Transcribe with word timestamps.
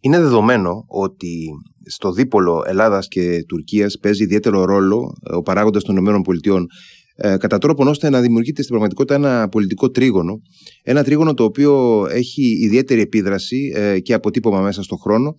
Είναι 0.00 0.20
δεδομένο 0.20 0.84
ότι 0.88 1.48
στο 1.84 2.12
δίπολο 2.12 2.64
Ελλάδας 2.66 3.08
και 3.08 3.44
Τουρκίας 3.48 3.98
παίζει 3.98 4.22
ιδιαίτερο 4.22 4.64
ρόλο 4.64 5.14
ε, 5.30 5.34
ο 5.34 5.42
παράγοντας 5.42 5.82
των 5.82 5.96
ΗΠΑ 5.96 6.66
ε, 7.14 7.36
κατά 7.36 7.58
τρόπον 7.58 7.88
ώστε 7.88 8.10
να 8.10 8.20
δημιουργείται 8.20 8.62
στην 8.62 8.70
πραγματικότητα 8.70 9.14
ένα 9.14 9.48
πολιτικό 9.48 9.90
τρίγωνο. 9.90 10.40
Ένα 10.82 11.04
τρίγωνο 11.04 11.34
το 11.34 11.44
οποίο 11.44 12.06
έχει 12.10 12.42
ιδιαίτερη 12.42 13.00
επίδραση 13.00 13.72
ε, 13.74 14.00
και 14.00 14.12
αποτύπωμα 14.12 14.60
μέσα 14.60 14.82
στον 14.82 14.98
χρόνο 14.98 15.34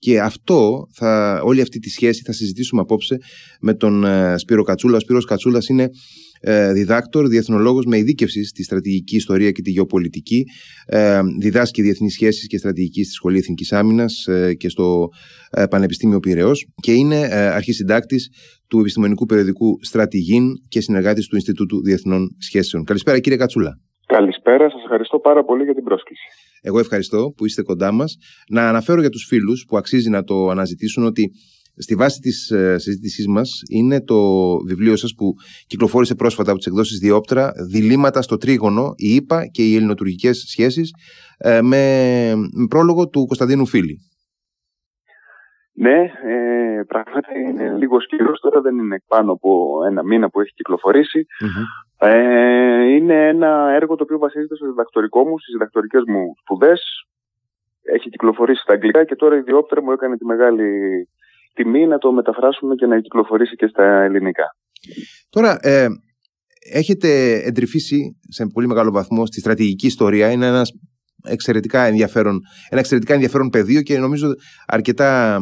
και 0.00 0.20
αυτό, 0.20 0.86
θα, 0.92 1.40
όλη 1.44 1.60
αυτή 1.60 1.78
τη 1.78 1.88
σχέση 1.90 2.22
θα 2.22 2.32
συζητήσουμε 2.32 2.80
απόψε 2.80 3.18
με 3.60 3.74
τον 3.74 4.04
ε, 4.04 4.38
Σπύρο 4.38 4.62
Κατσούλα. 4.62 4.96
Ο 4.96 5.00
Σπύρος 5.00 5.24
Κατσούλας 5.24 5.68
είναι 5.68 5.82
ε, 5.82 5.88
διδάκτορ, 6.72 7.26
διεθνολόγος 7.26 7.84
με 7.84 7.96
ειδίκευση 7.98 8.44
στη 8.44 8.62
στρατηγική 8.62 9.16
ιστορία 9.16 9.50
και 9.50 9.62
τη 9.62 9.70
γεωπολιτική. 9.70 10.44
Ε, 10.86 11.20
διδάσκει 11.40 11.82
διεθνείς 11.82 12.12
σχέσεις 12.12 12.46
και 12.46 12.58
στρατηγική 12.58 13.04
στη 13.04 13.12
Σχολή 13.12 13.38
Εθνικής 13.38 13.72
Άμυνας 13.72 14.26
ε, 14.26 14.54
και 14.54 14.68
στο 14.68 15.08
ε, 15.50 15.64
Πανεπιστήμιο 15.70 16.20
Πυραιός 16.20 16.66
και 16.82 16.92
είναι 16.92 17.20
ε, 17.20 17.46
αρχισυντάκτης 17.46 18.30
του 18.68 18.80
επιστημονικού 18.80 19.26
περιοδικού 19.26 19.78
Στρατηγήν 19.82 20.44
και 20.68 20.80
συνεργάτης 20.80 21.26
του 21.26 21.34
Ινστιτούτου 21.34 21.82
Διεθνών 21.82 22.36
Σχέσεων. 22.38 22.84
Καλησπέρα 22.84 23.18
κύριε 23.18 23.38
Κατσούλα. 23.38 23.78
Καλησπέρα, 24.06 24.70
σας 24.70 24.82
ευχαριστώ 24.82 25.18
πάρα 25.18 25.44
πολύ 25.44 25.64
για 25.64 25.74
την 25.74 25.84
πρόσκληση. 25.84 26.22
Εγώ 26.62 26.78
ευχαριστώ 26.78 27.32
που 27.36 27.46
είστε 27.46 27.62
κοντά 27.62 27.92
μας. 27.92 28.16
Να 28.50 28.68
αναφέρω 28.68 29.00
για 29.00 29.10
τους 29.10 29.24
φίλους 29.28 29.64
που 29.68 29.76
αξίζει 29.76 30.10
να 30.10 30.22
το 30.22 30.48
αναζητήσουν 30.48 31.04
ότι 31.04 31.30
στη 31.76 31.94
βάση 31.94 32.20
της 32.20 32.50
ε, 32.50 32.78
συζήτησής 32.78 33.26
μας 33.26 33.62
είναι 33.70 34.00
το 34.00 34.16
βιβλίο 34.66 34.96
σας 34.96 35.14
που 35.14 35.34
κυκλοφόρησε 35.66 36.14
πρόσφατα 36.14 36.50
από 36.50 36.58
τις 36.58 36.66
εκδόσεις 36.66 36.98
Διόπτρα 36.98 37.52
«Διλήμματα 37.70 38.22
στο 38.22 38.36
τρίγωνο, 38.36 38.92
η 38.96 39.14
ΙΠΑ 39.14 39.46
και 39.46 39.62
οι 39.62 39.74
ελληνοτουρκικές 39.74 40.44
σχέσεις» 40.48 40.90
ε, 41.38 41.60
με, 41.62 42.32
με 42.34 42.66
πρόλογο 42.68 43.08
του 43.08 43.26
Κωνσταντίνου 43.26 43.66
Φίλη. 43.66 43.98
Ναι, 45.72 45.98
ε, 46.24 46.82
πράγματι 46.86 47.40
είναι 47.48 47.76
λίγο 47.76 47.96
καιρό 47.98 48.32
τώρα, 48.32 48.60
δεν 48.60 48.78
είναι 48.78 49.02
πάνω 49.06 49.32
από 49.32 49.80
ένα 49.86 50.04
μήνα 50.04 50.28
που 50.28 50.40
έχει 50.40 50.52
Ε, 51.98 52.82
είναι 52.96 53.28
ένα 53.28 53.70
έργο 53.74 53.96
το 53.96 54.02
οποίο 54.02 54.18
βασίζεται 54.18 54.54
στο 54.54 54.66
διδακτορικό 54.66 55.26
μου, 55.26 55.38
στις 55.38 55.52
διδακτορικές 55.52 56.02
μου 56.06 56.34
σπουδές. 56.40 56.82
Έχει 57.82 58.08
κυκλοφορήσει 58.10 58.62
στα 58.62 58.72
αγγλικά 58.72 59.04
και 59.04 59.16
τώρα 59.16 59.36
η 59.36 59.40
Διόπτρα 59.40 59.82
μου 59.82 59.92
έκανε 59.92 60.16
τη 60.16 60.24
μεγάλη 60.24 60.68
τιμή 61.54 61.86
να 61.86 61.98
το 61.98 62.12
μεταφράσουμε 62.12 62.74
και 62.74 62.86
να 62.86 63.00
κυκλοφορήσει 63.00 63.56
και 63.56 63.66
στα 63.66 64.02
ελληνικά. 64.02 64.56
Τώρα, 65.30 65.58
ε, 65.60 65.86
έχετε 66.72 67.32
εντρυφήσει 67.44 68.18
σε 68.28 68.46
πολύ 68.46 68.66
μεγάλο 68.66 68.90
βαθμό 68.90 69.26
στη 69.26 69.40
στρατηγική 69.40 69.86
ιστορία. 69.86 70.30
Είναι 70.30 70.46
ένας 70.46 70.70
εξαιρετικά 71.24 71.82
ενδιαφέρον, 71.82 72.40
ένα 72.68 72.80
εξαιρετικά 72.80 73.14
ενδιαφέρον 73.14 73.48
πεδίο 73.48 73.82
και 73.82 73.98
νομίζω 73.98 74.34
αρκετά 74.66 75.40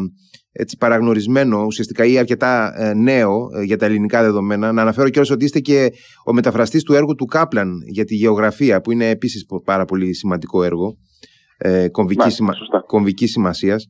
έτσι, 0.52 0.76
παραγνωρισμένο 0.76 1.64
ουσιαστικά 1.64 2.04
ή 2.04 2.18
αρκετά 2.18 2.72
ε, 2.76 2.94
νέο 2.94 3.48
ε, 3.54 3.62
για 3.62 3.76
τα 3.76 3.86
ελληνικά 3.86 4.22
δεδομένα. 4.22 4.72
Να 4.72 4.82
αναφέρω 4.82 5.08
κιόλας 5.08 5.30
ότι 5.30 5.44
είστε 5.44 5.60
και 5.60 5.92
ο 6.24 6.32
μεταφραστής 6.32 6.82
του 6.82 6.94
έργου 6.94 7.14
του 7.14 7.24
Κάπλαν 7.24 7.72
για 7.92 8.04
τη 8.04 8.14
γεωγραφία 8.14 8.80
που 8.80 8.92
είναι 8.92 9.08
επίσης 9.08 9.46
πάρα 9.64 9.84
πολύ 9.84 10.14
σημαντικό 10.14 10.62
έργο 10.62 10.96
ε, 11.58 11.88
κομβικής, 11.88 12.34
σημα... 12.34 12.52
σημασίας. 13.24 13.86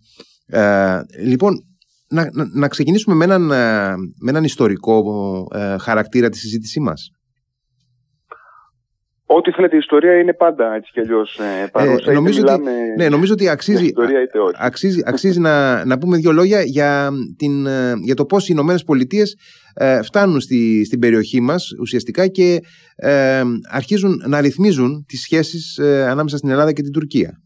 Ε, 0.46 1.00
λοιπόν, 1.24 1.67
να, 2.08 2.28
να, 2.54 2.68
ξεκινήσουμε 2.68 3.14
με 3.14 3.24
έναν, 3.24 3.50
ε, 3.50 3.94
με 4.20 4.30
έναν 4.30 4.44
ιστορικό 4.44 5.02
ε, 5.54 5.78
χαρακτήρα 5.78 6.28
τη 6.28 6.38
συζήτησή 6.38 6.80
μας. 6.80 7.10
Ό,τι 9.30 9.50
θέλετε, 9.50 9.74
η 9.74 9.78
ιστορία 9.78 10.18
είναι 10.18 10.34
πάντα 10.34 10.74
έτσι 10.74 10.90
κι 10.92 11.00
αλλιώς 11.00 11.38
ε, 11.38 12.12
νομίζω, 12.12 12.42
ότι, 12.42 12.62
ναι, 12.96 13.08
νομίζω 13.08 13.32
ότι 13.32 13.48
αξίζει, 13.48 13.84
ιστορία, 13.84 14.20
αξίζει, 14.58 15.02
αξίζει 15.04 15.40
να, 15.40 15.84
να 15.84 15.98
πούμε 15.98 16.16
δύο 16.16 16.32
λόγια 16.32 16.62
για, 16.62 17.10
την, 17.36 17.66
για 18.04 18.14
το 18.14 18.24
πώς 18.24 18.44
οι 18.44 18.48
Ηνωμένες 18.52 18.84
Πολιτείες 18.84 19.36
φτάνουν 20.02 20.40
στη, 20.40 20.84
στην 20.84 20.98
περιοχή 20.98 21.40
μας 21.40 21.70
ουσιαστικά 21.80 22.26
και 22.26 22.60
αρχίζουν 23.70 24.22
να 24.26 24.40
ρυθμίζουν 24.40 25.04
τις 25.08 25.20
σχέσεις 25.20 25.78
ανάμεσα 26.08 26.36
στην 26.36 26.50
Ελλάδα 26.50 26.72
και 26.72 26.82
την 26.82 26.92
Τουρκία. 26.92 27.40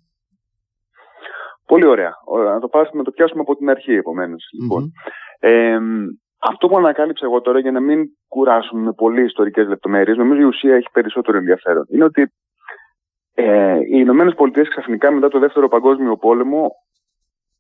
Πολύ 1.72 1.87
ωραία. 1.87 2.15
Να 2.53 2.60
το, 2.60 2.69
πάρουμε, 2.69 2.91
να 2.93 3.03
το 3.03 3.10
πιάσουμε 3.10 3.41
από 3.41 3.56
την 3.56 3.71
αρχή, 3.71 3.93
επομένως. 3.93 4.49
Λοιπόν. 4.60 4.93
Ε, 5.38 5.78
αυτό 6.38 6.69
που 6.69 6.77
ανακάλυψα 6.77 7.27
εγώ 7.27 7.41
τώρα, 7.41 7.59
για 7.59 7.71
να 7.71 7.81
μην 7.81 8.05
κουράσουμε 8.28 8.83
με 8.83 8.93
πολύ 8.93 9.25
ιστορικές 9.25 9.66
λεπτομέρειες, 9.69 10.16
νομίζω 10.16 10.41
η 10.41 10.44
ουσία 10.44 10.75
έχει 10.75 10.88
περισσότερο 10.93 11.38
ενδιαφέρον. 11.38 11.87
Είναι 11.88 12.05
ότι 12.05 12.33
ε, 13.34 13.78
οι 13.78 13.99
Ηνωμένες 14.05 14.34
Πολιτείες 14.34 14.69
ξαφνικά 14.69 15.10
μετά 15.10 15.28
το 15.28 15.38
Δεύτερο 15.38 15.69
Παγκόσμιο 15.69 16.16
Πόλεμο 16.16 16.71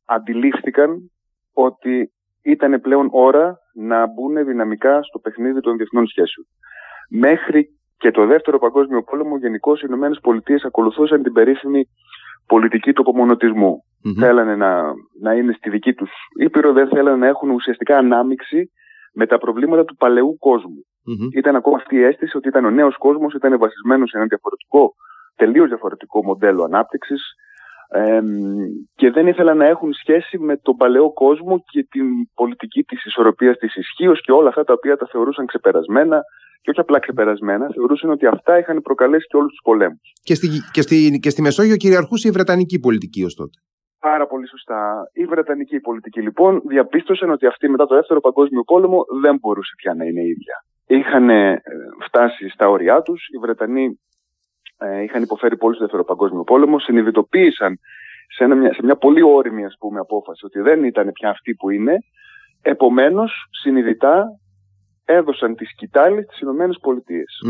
αντιλήφθηκαν 0.04 1.10
ότι 1.52 2.12
ήταν 2.42 2.80
πλέον 2.80 3.08
ώρα 3.12 3.58
να 3.74 4.06
μπουν 4.06 4.44
δυναμικά 4.44 5.02
στο 5.02 5.18
παιχνίδι 5.18 5.60
των 5.60 5.76
διεθνών 5.76 6.06
σχέσεων. 6.06 6.46
Μέχρι 7.08 7.78
και 7.96 8.10
το 8.10 8.26
Δεύτερο 8.26 8.58
Παγκόσμιο 8.58 9.02
Πόλεμο, 9.02 9.36
γενικώς 9.36 9.80
οι 9.80 9.84
Ηνωμένες 9.88 10.18
Πολιτείες 10.22 10.64
ακολουθούσαν 10.64 11.22
την 11.22 11.32
περίφημη 11.32 11.88
πολιτική 12.46 12.92
του 12.92 13.00
απομονωτισμού. 13.00 13.84
Mm-hmm. 14.04 14.20
Θέλανε 14.20 14.56
να, 14.56 14.82
να 15.20 15.34
είναι 15.34 15.52
στη 15.52 15.70
δική 15.70 15.94
τους 15.94 16.10
ήπειρο, 16.40 16.72
δεν 16.72 16.88
θέλανε 16.88 17.16
να 17.16 17.26
έχουν 17.26 17.50
ουσιαστικά 17.50 17.98
ανάμειξη 17.98 18.70
με 19.14 19.26
τα 19.26 19.38
προβλήματα 19.38 19.84
του 19.84 19.96
παλαιού 19.96 20.36
κόσμου. 20.38 20.86
Mm-hmm. 21.08 21.36
Ήταν 21.36 21.56
ακόμα 21.56 21.76
αυτή 21.76 21.96
η 21.96 22.02
αίσθηση 22.02 22.36
ότι 22.36 22.48
ήταν 22.48 22.64
ο 22.64 22.70
νέος 22.70 22.96
κόσμος, 22.96 23.34
ήταν 23.34 23.58
βασισμένος 23.58 24.10
σε 24.10 24.16
ένα 24.16 24.26
διαφορετικό, 24.26 24.94
τελείως 25.36 25.68
διαφορετικό 25.68 26.24
μοντέλο 26.24 26.64
ανάπτυξης 26.64 27.22
ε, 27.94 28.20
και 28.94 29.10
δεν 29.10 29.26
ήθελαν 29.26 29.56
να 29.56 29.66
έχουν 29.66 29.92
σχέση 29.92 30.38
με 30.38 30.56
τον 30.56 30.76
παλαιό 30.76 31.12
κόσμο 31.12 31.62
και 31.70 31.86
την 31.90 32.06
πολιτική 32.34 32.82
της 32.82 33.04
ισορροπίας 33.04 33.56
της 33.56 33.76
ισχύως 33.76 34.20
και 34.20 34.32
όλα 34.32 34.48
αυτά 34.48 34.64
τα 34.64 34.72
οποία 34.72 34.96
τα 34.96 35.06
θεωρούσαν 35.10 35.46
ξεπερασμένα 35.46 36.20
και 36.62 36.70
όχι 36.70 36.80
απλά 36.80 36.98
ξεπερασμένα, 36.98 37.66
θεωρούσαν 37.74 38.10
ότι 38.10 38.26
αυτά 38.26 38.58
είχαν 38.58 38.82
προκαλέσει 38.82 39.26
και 39.26 39.36
όλους 39.36 39.50
τους 39.50 39.60
πολέμους. 39.62 40.12
Και 40.22 40.34
στη, 40.34 40.48
και, 40.72 40.82
στη, 40.82 41.18
και 41.22 41.30
στη 41.30 41.42
Μεσόγειο 41.42 41.76
κυριαρχούσε 41.76 42.28
η 42.28 42.30
Βρετανική 42.30 42.78
πολιτική 42.78 43.24
ως 43.24 43.34
τότε. 43.34 43.58
Πάρα 43.98 44.26
πολύ 44.26 44.48
σωστά. 44.48 44.80
Η 45.12 45.24
Βρετανική 45.24 45.80
πολιτική 45.80 46.20
λοιπόν 46.20 46.62
διαπίστωσαν 46.68 47.30
ότι 47.30 47.46
αυτή 47.46 47.68
μετά 47.68 47.86
το 47.86 47.94
Δεύτερο 47.94 48.20
Παγκόσμιο 48.20 48.62
Πόλεμο 48.62 49.04
δεν 49.22 49.36
μπορούσε 49.40 49.72
πια 49.76 49.94
να 49.94 50.04
είναι 50.04 50.22
ίδια. 50.22 50.56
Είχαν 50.86 51.30
ε, 51.30 51.62
φτάσει 52.06 52.48
στα 52.48 52.68
όρια 52.68 53.02
τους. 53.02 53.26
Οι 53.34 53.38
Βρετανοί 53.38 54.00
ε, 54.84 55.02
είχαν 55.02 55.22
υποφέρει 55.22 55.56
πολύ 55.56 55.74
στο 55.74 55.84
Δεύτερο 55.84 56.04
Παγκόσμιο 56.04 56.42
Πόλεμο. 56.42 56.78
Συνειδητοποίησαν 56.78 57.78
σε, 58.36 58.44
ένα, 58.44 58.72
σε 58.72 58.80
μια 58.82 58.96
πολύ 58.96 59.22
όρημη 59.22 59.64
ας 59.64 59.76
πούμε, 59.78 60.00
απόφαση 60.00 60.46
ότι 60.46 60.60
δεν 60.60 60.84
ήταν 60.84 61.12
πια 61.12 61.30
αυτή 61.30 61.54
που 61.54 61.70
είναι. 61.70 61.96
Επομένως, 62.62 63.32
συνειδητά 63.50 64.24
έδωσαν 65.04 65.54
τη 65.54 65.64
σκητάλη 65.64 66.22
στις 66.22 66.40
Ηνωμένες 66.40 66.76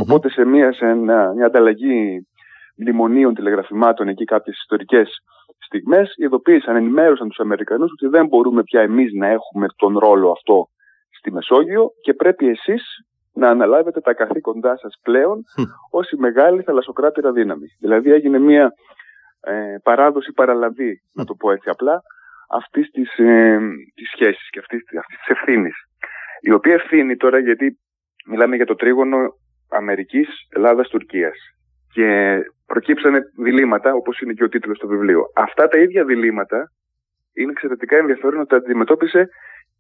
Οπότε 0.01 0.31
σε 0.31 0.45
μια, 0.45 0.73
σε 0.73 0.95
μια 0.95 1.47
ανταλλαγή 1.47 2.27
μνημονίων 2.77 3.35
τηλεγραφημάτων 3.35 4.09
εκεί 4.09 4.25
κάποιες 4.25 4.57
ιστορικές 4.57 5.09
στιγμές 5.59 6.13
ειδοποίησαν, 6.17 6.77
ενημέρωσαν 6.77 7.29
τους 7.29 7.39
Αμερικανούς 7.39 7.93
ότι 7.93 8.07
δεν 8.07 8.27
μπορούμε 8.27 8.63
πια 8.63 8.81
εμείς 8.81 9.13
να 9.13 9.27
έχουμε 9.27 9.67
τον 9.77 9.99
ρόλο 9.99 10.31
αυτό 10.31 10.67
στη 11.19 11.33
Μεσόγειο 11.33 11.91
και 12.03 12.15
πρέπει 12.15 12.49
εσείς 12.49 12.83
να 13.35 13.49
αναλάβετε 13.49 14.01
τα 14.01 14.15
καθήκοντά 14.15 14.77
σας 14.77 14.99
πλέον 15.03 15.45
ως 15.91 16.11
η 16.11 16.17
μεγάλη 16.17 16.63
θαλασσοκράτηρα 16.63 17.33
δύναμη. 17.33 17.67
Δηλαδή 17.81 18.13
έγινε 18.13 18.39
μια 18.39 18.73
ε, 19.41 19.77
παράδοση 19.83 20.33
παραλαβή, 20.33 21.03
να 21.15 21.25
το 21.25 21.35
πω 21.35 21.51
έτσι 21.53 21.69
απλά, 21.69 22.03
αυτής 22.51 22.91
της, 22.91 23.19
ε, 23.19 23.59
της 23.95 24.11
σχέσης 24.11 24.51
και 24.51 24.59
αυτής, 24.59 24.81
αυτής 24.99 25.19
της 25.19 25.29
ευθύνης. 25.29 25.75
Η 26.41 26.53
οποία 26.53 26.75
ευθύνη 26.75 27.17
τώρα, 27.17 27.39
γιατί 27.39 27.79
μιλάμε 28.27 28.57
για 28.57 28.67
το 28.67 28.75
τρίγωνο 28.75 29.19
Αμερικής, 29.71 30.29
Ελλάδας, 30.49 30.89
Τουρκίας. 30.89 31.37
Και 31.93 32.39
προκύψανε 32.67 33.21
διλήμματα, 33.39 33.93
όπως 33.95 34.21
είναι 34.21 34.33
και 34.33 34.45
ο 34.45 34.49
τίτλος 34.49 34.79
του 34.79 34.89
βιβλίου. 34.89 35.23
Αυτά 35.35 35.69
τα 35.69 35.79
ίδια 35.79 36.05
διλήμματα 36.05 36.73
είναι 37.35 37.51
εξαιρετικά 37.51 37.97
ενδιαφέρον 37.97 38.41
ότι 38.41 38.49
τα 38.49 38.57
αντιμετώπισε 38.57 39.29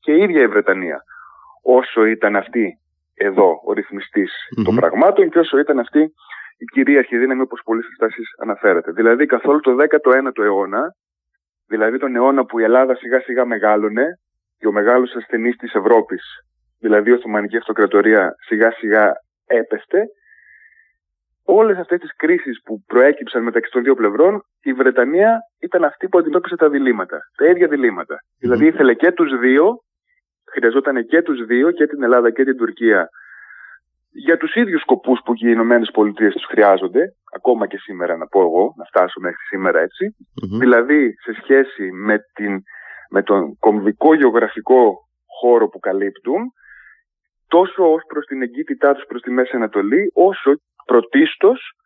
και 0.00 0.12
η 0.12 0.22
ίδια 0.22 0.42
η 0.42 0.46
Βρετανία. 0.46 1.02
Όσο 1.62 2.04
ήταν 2.04 2.36
αυτή 2.36 2.81
εδώ 3.14 3.60
ο 3.66 3.72
ρυθμιστης 3.72 4.32
των 4.64 4.74
πραγμάτων 4.74 5.30
και 5.30 5.38
όσο 5.38 5.58
ήταν 5.58 5.78
αυτή 5.78 6.00
η 6.56 6.64
κυρίαρχη 6.64 7.18
δύναμη 7.18 7.40
όπως 7.40 7.60
πολλές 7.64 7.84
συστάσεις 7.84 8.28
αναφέρατε. 8.42 8.92
Δηλαδή 8.92 9.26
καθόλου 9.26 9.60
το 9.60 9.70
19ο 9.70 10.44
αιώνα, 10.44 10.82
δηλαδή 11.66 11.98
τον 11.98 12.16
αιώνα 12.16 12.44
που 12.44 12.58
η 12.58 12.62
Ελλάδα 12.62 12.94
σιγά 12.94 13.20
σιγά 13.20 13.44
μεγάλωνε 13.44 14.06
και 14.58 14.66
ο 14.66 14.72
μεγάλος 14.72 15.14
ασθενής 15.14 15.56
της 15.56 15.74
Ευρώπης 15.74 16.22
δηλαδή 16.82 17.10
η 17.10 17.12
Οθωμανική 17.12 17.56
Αυτοκρατορία 17.56 18.34
σιγά 18.46 18.70
σιγά 18.70 19.12
έπεστε, 19.46 20.04
όλες 21.44 21.76
αυτές 21.78 22.00
τις 22.00 22.16
κρίσεις 22.16 22.60
που 22.64 22.82
προέκυψαν 22.86 23.42
μεταξύ 23.42 23.70
των 23.70 23.82
δύο 23.82 23.94
πλευρών, 23.94 24.42
η 24.62 24.72
Βρετανία 24.72 25.38
ήταν 25.60 25.84
αυτή 25.84 26.08
που 26.08 26.18
αντιμετώπισε 26.18 26.56
τα 26.56 26.68
διλήμματα, 26.68 27.18
τα 27.36 27.46
ίδια 27.46 27.68
διλήμματα. 27.68 28.16
Δηλαδή 28.38 28.66
ήθελε 28.66 28.94
και 28.94 29.12
τους 29.12 29.38
δύο, 29.38 29.82
χρειαζόταν 30.52 31.06
και 31.06 31.22
τους 31.22 31.44
δύο, 31.44 31.70
και 31.70 31.86
την 31.86 32.02
Ελλάδα 32.02 32.30
και 32.30 32.44
την 32.44 32.56
Τουρκία, 32.56 33.08
για 34.12 34.36
τους 34.36 34.54
ίδιους 34.54 34.80
σκοπούς 34.80 35.20
που 35.24 35.32
οι 35.32 35.38
Ηνωμένες 35.56 35.90
Πολιτείες 35.90 36.32
τους 36.32 36.44
χρειάζονται, 36.44 37.14
ακόμα 37.34 37.66
και 37.66 37.78
σήμερα 37.78 38.16
να 38.16 38.26
πω 38.26 38.40
εγώ, 38.40 38.74
να 38.78 38.84
φτάσω 38.84 39.20
μέχρι 39.20 39.44
σήμερα 39.48 39.80
δηλαδή 40.58 41.14
σε 41.24 41.32
σχέση 41.42 41.92
με, 41.92 42.18
την, 42.34 42.62
με 43.10 43.22
τον 43.22 43.58
κομβικό 43.58 44.14
γεωγραφικό 44.14 45.08
χώρο 45.40 45.68
που 45.68 45.78
καλύπτουν, 45.78 46.52
τόσο 47.48 47.92
ως 47.92 48.02
προς 48.06 48.26
την 48.26 48.42
εγκύτητά 48.42 48.94
τους 48.94 49.04
προς 49.04 49.22
τη 49.22 49.30
Μέση 49.30 49.56
Ανατολή, 49.56 50.10
όσο 50.14 50.50
πρωτίστως 50.86 51.76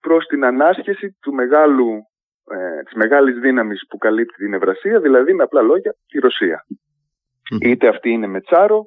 προς 0.00 0.26
την 0.26 0.44
ανάσχεση 0.44 1.16
του 1.20 1.32
μεγάλου, 1.32 1.88
ε, 2.50 2.82
της 2.82 2.94
μεγάλης 2.94 3.38
δύναμης 3.38 3.86
που 3.88 3.98
καλύπτει 3.98 4.34
την 4.34 4.54
Ευρασία, 4.54 5.00
δηλαδή 5.00 5.34
με 5.34 5.42
απλά 5.42 5.62
λόγια 5.62 5.94
τη 6.08 6.18
Ρωσία. 6.18 6.64
Είτε 7.60 7.88
αυτή 7.88 8.10
είναι 8.10 8.26
με 8.26 8.40
τσάρο, 8.40 8.84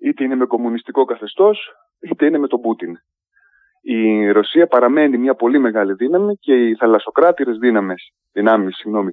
είτε 0.00 0.24
είναι 0.24 0.34
με 0.34 0.46
κομμουνιστικό 0.46 1.04
καθεστώς, 1.04 1.72
είτε 2.00 2.26
είναι 2.26 2.38
με 2.38 2.46
τον 2.46 2.60
Πούτιν. 2.60 2.94
Η 3.82 4.30
Ρωσία 4.30 4.66
παραμένει 4.66 5.18
μια 5.18 5.34
πολύ 5.34 5.58
μεγάλη 5.58 5.92
δύναμη 5.92 6.34
και 6.34 6.54
οι 6.54 6.74
θαλασσοκράτηρες 6.74 7.56
δύναμες, 7.58 8.12
δυνάμεις 8.32 8.76
συγγνώμη, 8.76 9.12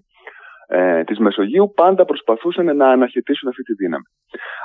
ε, 0.68 1.04
της 1.04 1.20
Μεσογείου 1.20 1.74
πάντα 1.76 2.06
προσπαθούσαν 2.06 2.76
να 2.76 2.90
αναχαιτήσουν 2.90 3.50
αυτή 3.50 3.64
τη 3.64 3.74
δύναμη. 3.74 4.04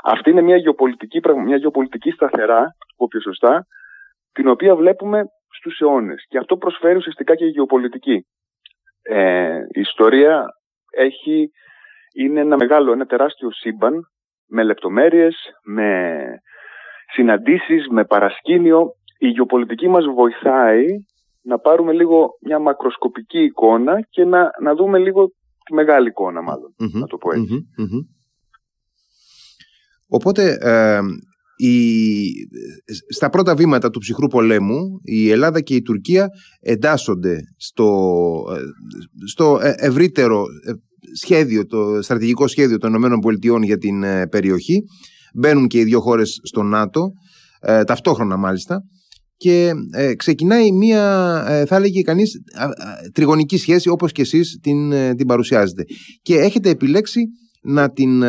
Αυτή 0.02 0.30
είναι 0.30 0.40
μια 0.40 0.56
γεωπολιτική, 0.56 1.20
μια 1.44 1.56
γεωπολιτική 1.56 2.10
σταθερά, 2.10 2.66
πω 2.96 3.06
πιο 3.08 3.20
σωστά, 3.20 3.66
την 4.32 4.48
οποία 4.48 4.76
βλέπουμε 4.76 5.24
στους 5.58 5.80
αιώνες. 5.80 6.24
Και 6.28 6.38
αυτό 6.38 6.56
προσφέρει 6.56 6.96
ουσιαστικά 6.96 7.34
και 7.34 7.44
η 7.44 7.48
γεωπολιτική. 7.48 8.26
Ε, 9.02 9.58
η 9.70 9.80
ιστορία 9.80 10.44
έχει, 10.90 11.50
είναι 12.14 12.40
ένα 12.40 12.56
μεγάλο, 12.56 12.92
ένα 12.92 13.06
τεράστιο 13.06 13.50
σύμπαν 13.50 14.06
με 14.52 14.62
λεπτομέρειες, 14.62 15.36
με 15.64 16.20
συναντήσεις, 17.12 17.88
με 17.90 18.04
παρασκήνιο. 18.04 18.90
Η 19.18 19.28
γεωπολιτική 19.28 19.88
μας 19.88 20.04
βοηθάει 20.14 20.84
να 21.42 21.58
πάρουμε 21.58 21.92
λίγο 21.92 22.28
μια 22.40 22.58
μακροσκοπική 22.58 23.38
εικόνα 23.38 24.00
και 24.10 24.24
να, 24.24 24.50
να 24.62 24.74
δούμε 24.74 24.98
λίγο 24.98 25.26
τη 25.64 25.74
μεγάλη 25.74 26.08
εικόνα 26.08 26.40
να 27.00 27.06
το 27.06 27.16
πω 27.16 27.30
ετσι 27.32 27.66
Οπότε, 30.14 30.58
ε, 30.60 31.00
η, 31.56 32.32
στα 33.08 33.30
πρώτα 33.30 33.54
βήματα 33.54 33.90
του 33.90 33.98
ψυχρού 33.98 34.26
πολέμου 34.26 35.00
η 35.02 35.30
Ελλάδα 35.30 35.60
και 35.60 35.74
η 35.74 35.82
Τουρκία 35.82 36.28
εντάσσονται 36.60 37.40
στο, 37.56 37.88
ε, 38.56 38.60
στο 39.26 39.58
ε, 39.62 39.74
ευρύτερο 39.76 40.44
σχέδιο, 41.14 41.66
το 41.66 42.02
στρατηγικό 42.02 42.46
σχέδιο 42.46 42.78
των 42.78 42.94
ΗΠΑ 42.94 43.58
για 43.64 43.78
την 43.78 44.04
περιοχή. 44.30 44.82
Μπαίνουν 45.34 45.66
και 45.66 45.78
οι 45.78 45.84
δύο 45.84 46.00
χώρες 46.00 46.40
στο 46.42 46.62
ΝΑΤΟ, 46.62 47.12
ταυτόχρονα 47.86 48.36
μάλιστα 48.36 48.80
και 49.36 49.70
ξεκινάει 50.16 50.72
μία, 50.72 51.04
θα 51.66 51.76
έλεγε 51.76 52.02
κανείς, 52.02 52.32
τριγωνική 53.14 53.58
σχέση 53.58 53.88
όπως 53.88 54.12
και 54.12 54.22
εσείς 54.22 54.58
την, 54.62 54.90
την 55.16 55.26
παρουσιάζετε. 55.26 55.84
Και 56.22 56.34
έχετε 56.38 56.68
επιλέξει 56.68 57.20
να 57.62 57.92
την 57.92 58.22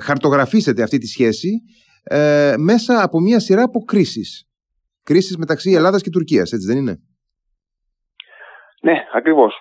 χαρτογραφήσετε 0.00 0.82
αυτή 0.82 0.98
τη 0.98 1.06
σχέση 1.06 1.50
ε, 2.06 2.54
μέσα 2.58 3.02
από 3.02 3.20
μια 3.20 3.40
σειρά 3.40 3.62
από 3.62 3.80
κρίσεις. 3.80 4.44
Κρίσεις 5.02 5.36
μεταξύ 5.36 5.72
Ελλάδας 5.72 6.02
και 6.02 6.10
Τουρκίας, 6.10 6.52
έτσι 6.52 6.66
δεν 6.66 6.76
είναι; 6.76 6.96
Ναι, 8.82 8.94
ακριβώς. 9.16 9.54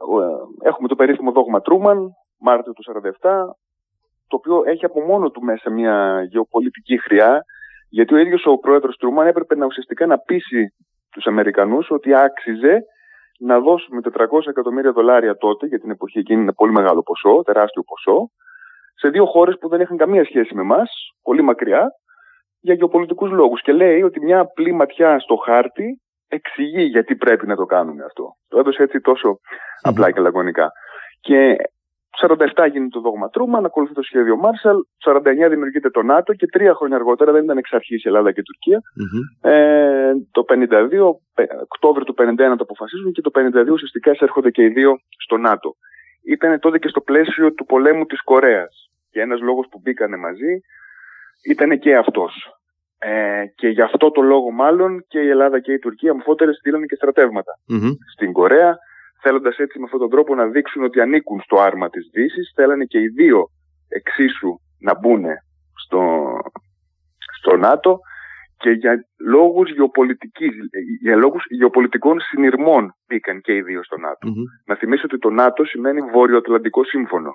Ε, 0.00 0.68
έχουμε 0.68 0.88
το 0.88 0.94
περίφημο 0.94 1.32
δόγμα 1.32 1.60
Τρούμαν, 1.60 2.10
Μάρτιο 2.38 2.72
του 2.72 2.82
1947, 3.22 3.30
το 4.28 4.36
οποίο 4.36 4.62
έχει 4.64 4.84
από 4.84 5.00
μόνο 5.00 5.30
του 5.30 5.42
μέσα 5.42 5.70
μια 5.70 6.26
γεωπολιτική 6.30 6.98
χρειά, 6.98 7.44
γιατί 7.88 8.14
ο 8.14 8.16
ίδιος 8.16 8.46
ο 8.46 8.58
πρόεδρος 8.58 8.96
Τρούμαν 8.96 9.26
έπρεπε 9.26 9.56
να 9.56 9.66
ουσιαστικά 9.66 10.06
να 10.06 10.18
πείσει 10.18 10.74
τους 11.10 11.26
Αμερικανούς 11.26 11.90
ότι 11.90 12.14
άξιζε 12.14 12.84
να 13.38 13.60
δώσουμε 13.60 14.00
400 14.14 14.46
εκατομμύρια 14.46 14.92
δολάρια 14.92 15.36
τότε, 15.36 15.66
για 15.66 15.80
την 15.80 15.90
εποχή 15.90 16.18
εκείνη 16.18 16.42
είναι 16.42 16.52
πολύ 16.52 16.72
μεγάλο 16.72 17.02
ποσό, 17.02 17.42
τεράστιο 17.42 17.82
ποσό, 17.82 18.30
σε 18.94 19.08
δύο 19.08 19.26
χώρες 19.26 19.58
που 19.58 19.68
δεν 19.68 19.80
είχαν 19.80 19.96
καμία 19.96 20.24
σχέση 20.24 20.54
με 20.54 20.60
εμάς, 20.60 20.90
πολύ 21.22 21.42
μακριά, 21.42 21.88
για 22.60 22.74
γεωπολιτικούς 22.74 23.30
λόγους. 23.30 23.62
Και 23.62 23.72
λέει 23.72 24.02
ότι 24.02 24.20
μια 24.20 24.40
απλή 24.40 24.72
ματιά 24.72 25.18
στο 25.18 25.36
χάρτη 25.36 26.00
εξηγεί 26.28 26.82
γιατί 26.82 27.16
πρέπει 27.16 27.46
να 27.46 27.56
το 27.56 27.64
κάνουμε 27.64 28.04
αυτό. 28.04 28.36
Το 28.48 28.58
έδωσε 28.58 28.82
έτσι 28.82 29.00
απλά 29.82 30.10
και 30.10 30.20
λαγωνικά. 30.20 30.72
Και 31.20 31.56
το 32.20 32.36
47 32.56 32.70
γίνεται 32.70 32.88
το 32.88 33.00
δόγμα 33.00 33.28
Τρούμαν, 33.28 33.64
ακολουθεί 33.64 33.94
το 33.94 34.02
σχέδιο 34.02 34.36
Μάρσαλ, 34.36 34.76
το 34.98 35.20
49 35.24 35.48
δημιουργείται 35.48 35.90
το 35.90 36.02
ΝΑΤΟ 36.02 36.34
και 36.34 36.46
τρία 36.46 36.74
χρόνια 36.74 36.96
αργότερα 36.96 37.32
δεν 37.32 37.44
ήταν 37.44 37.56
εξ 37.56 37.72
αρχής 37.72 38.04
η 38.04 38.08
Ελλάδα 38.08 38.32
και 38.32 38.40
η 38.40 38.42
τουρκια 38.42 38.80
Ε, 39.50 40.12
το 40.30 40.44
52, 40.48 41.18
Οκτώβριο 41.62 42.04
του 42.04 42.14
51 42.18 42.36
το 42.36 42.56
αποφασίζουν 42.58 43.12
και 43.12 43.20
το 43.20 43.30
52 43.34 43.70
ουσιαστικά 43.70 44.10
εισέρχονται 44.10 44.50
και 44.50 44.62
οι 44.62 44.68
δύο 44.68 44.98
στο 45.24 45.36
ΝΑΤΟ. 45.36 45.76
Ήταν 46.24 46.60
τότε 46.60 46.78
και 46.78 46.88
στο 46.88 47.00
πλαίσιο 47.00 47.52
του 47.52 47.64
πολέμου 47.64 48.04
της 48.06 48.22
Κορέας 48.22 48.90
και 49.10 49.20
ένας 49.20 49.40
λόγος 49.40 49.66
που 49.70 49.80
μπήκανε 49.82 50.16
μαζί 50.16 50.60
ήταν 51.50 51.78
και 51.78 51.96
αυτός. 51.96 52.32
Ε, 52.98 53.44
και 53.54 53.68
γι' 53.68 53.82
αυτό 53.82 54.10
το 54.10 54.22
λόγο 54.22 54.50
μάλλον 54.50 55.04
και 55.08 55.20
η 55.20 55.28
Ελλάδα 55.28 55.60
και 55.60 55.72
η 55.72 55.78
Τουρκία 55.78 56.10
αμφότερες 56.10 56.56
στείλανε 56.56 56.86
και 56.86 56.94
στρατευματα 56.94 57.52
στην 58.12 58.32
Κορέα, 58.32 58.78
θέλοντας 59.20 59.56
έτσι 59.56 59.78
με 59.78 59.84
αυτόν 59.84 60.00
τον 60.00 60.10
τρόπο 60.10 60.34
να 60.34 60.46
δείξουν 60.46 60.84
ότι 60.84 61.00
ανήκουν 61.00 61.40
στο 61.40 61.60
άρμα 61.60 61.88
της 61.90 62.10
Δύσης. 62.12 62.52
Θέλανε 62.54 62.84
και 62.84 62.98
οι 63.00 63.08
δύο 63.08 63.48
εξίσου 63.88 64.60
να 64.80 64.98
μπουν 64.98 65.24
στο, 65.74 66.26
στο 67.38 67.56
ΝΑΤΟ 67.56 68.00
και 68.56 68.70
για 68.70 69.06
λόγους, 69.20 69.70
για 71.00 71.16
λόγους 71.16 71.44
γεωπολιτικών 71.48 72.20
συνειρμών 72.20 72.94
μπήκαν 73.06 73.40
και 73.40 73.54
οι 73.54 73.62
δύο 73.62 73.82
στο 73.82 73.96
ΝΑΤΟ. 73.98 74.28
Να 74.64 74.74
θυμίσω 74.76 75.02
ότι 75.04 75.18
το 75.18 75.30
ΝΑΤΟ 75.30 75.64
σημαίνει 75.64 76.00
Βόρειο-Ατλαντικό 76.00 76.84
Σύμφωνο. 76.84 77.32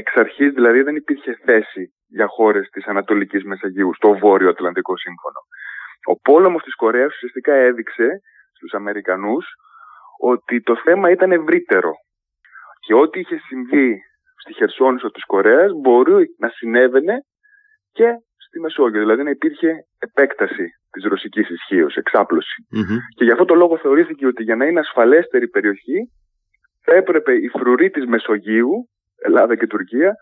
Εξ 0.00 0.16
αρχής 0.16 0.52
δηλαδή 0.52 0.82
δεν 0.82 0.96
υπήρχε 0.96 1.38
θέση 1.44 1.94
για 2.06 2.26
χώρες 2.26 2.68
της 2.68 2.84
Ανατολικής 2.86 3.44
Μεσαγείου 3.44 3.94
στο 3.94 4.18
Βόρειο 4.18 4.48
Ατλαντικό 4.48 4.96
Σύμφωνο. 4.96 5.40
Ο 6.12 6.20
πόλεμος 6.20 6.62
της 6.62 6.74
Κορέας 6.74 7.14
ουσιαστικά 7.14 7.54
έδειξε 7.54 8.08
στους 8.56 8.72
Αμερικανούς 8.72 9.46
ότι 10.20 10.60
το 10.60 10.76
θέμα 10.76 11.10
ήταν 11.10 11.32
ευρύτερο 11.32 11.92
και 12.86 12.94
ό,τι 12.94 13.20
είχε 13.20 13.38
συμβεί 13.38 14.00
στη 14.42 14.52
Χερσόνησο 14.54 15.10
της 15.10 15.24
Κορέας 15.24 15.70
μπορεί 15.82 16.26
να 16.38 16.48
συνέβαινε 16.48 17.14
και 17.92 18.08
στη 18.46 18.60
Μεσόγειο. 18.60 19.00
Δηλαδή 19.00 19.22
να 19.22 19.30
υπήρχε 19.30 19.70
επέκταση 19.98 20.66
της 20.90 21.04
ρωσικής 21.04 21.48
ισχύως, 21.50 21.96
Και 23.16 23.24
γι' 23.24 23.32
αυτό 23.32 23.44
το 23.44 23.54
λόγο 23.54 23.78
θεωρήθηκε 23.78 24.26
ότι 24.26 24.42
για 24.42 24.56
να 24.56 24.64
είναι 24.66 24.80
ασφαλέστερη 24.80 25.48
περιοχή 25.48 25.98
θα 26.84 26.94
έπρεπε 26.94 27.32
η 27.34 27.48
φρουρή 27.48 27.90
της 27.90 28.06
Μεσογείου 28.06 28.88
Ελλάδα 29.26 29.56
και 29.56 29.66
Τουρκία, 29.66 30.16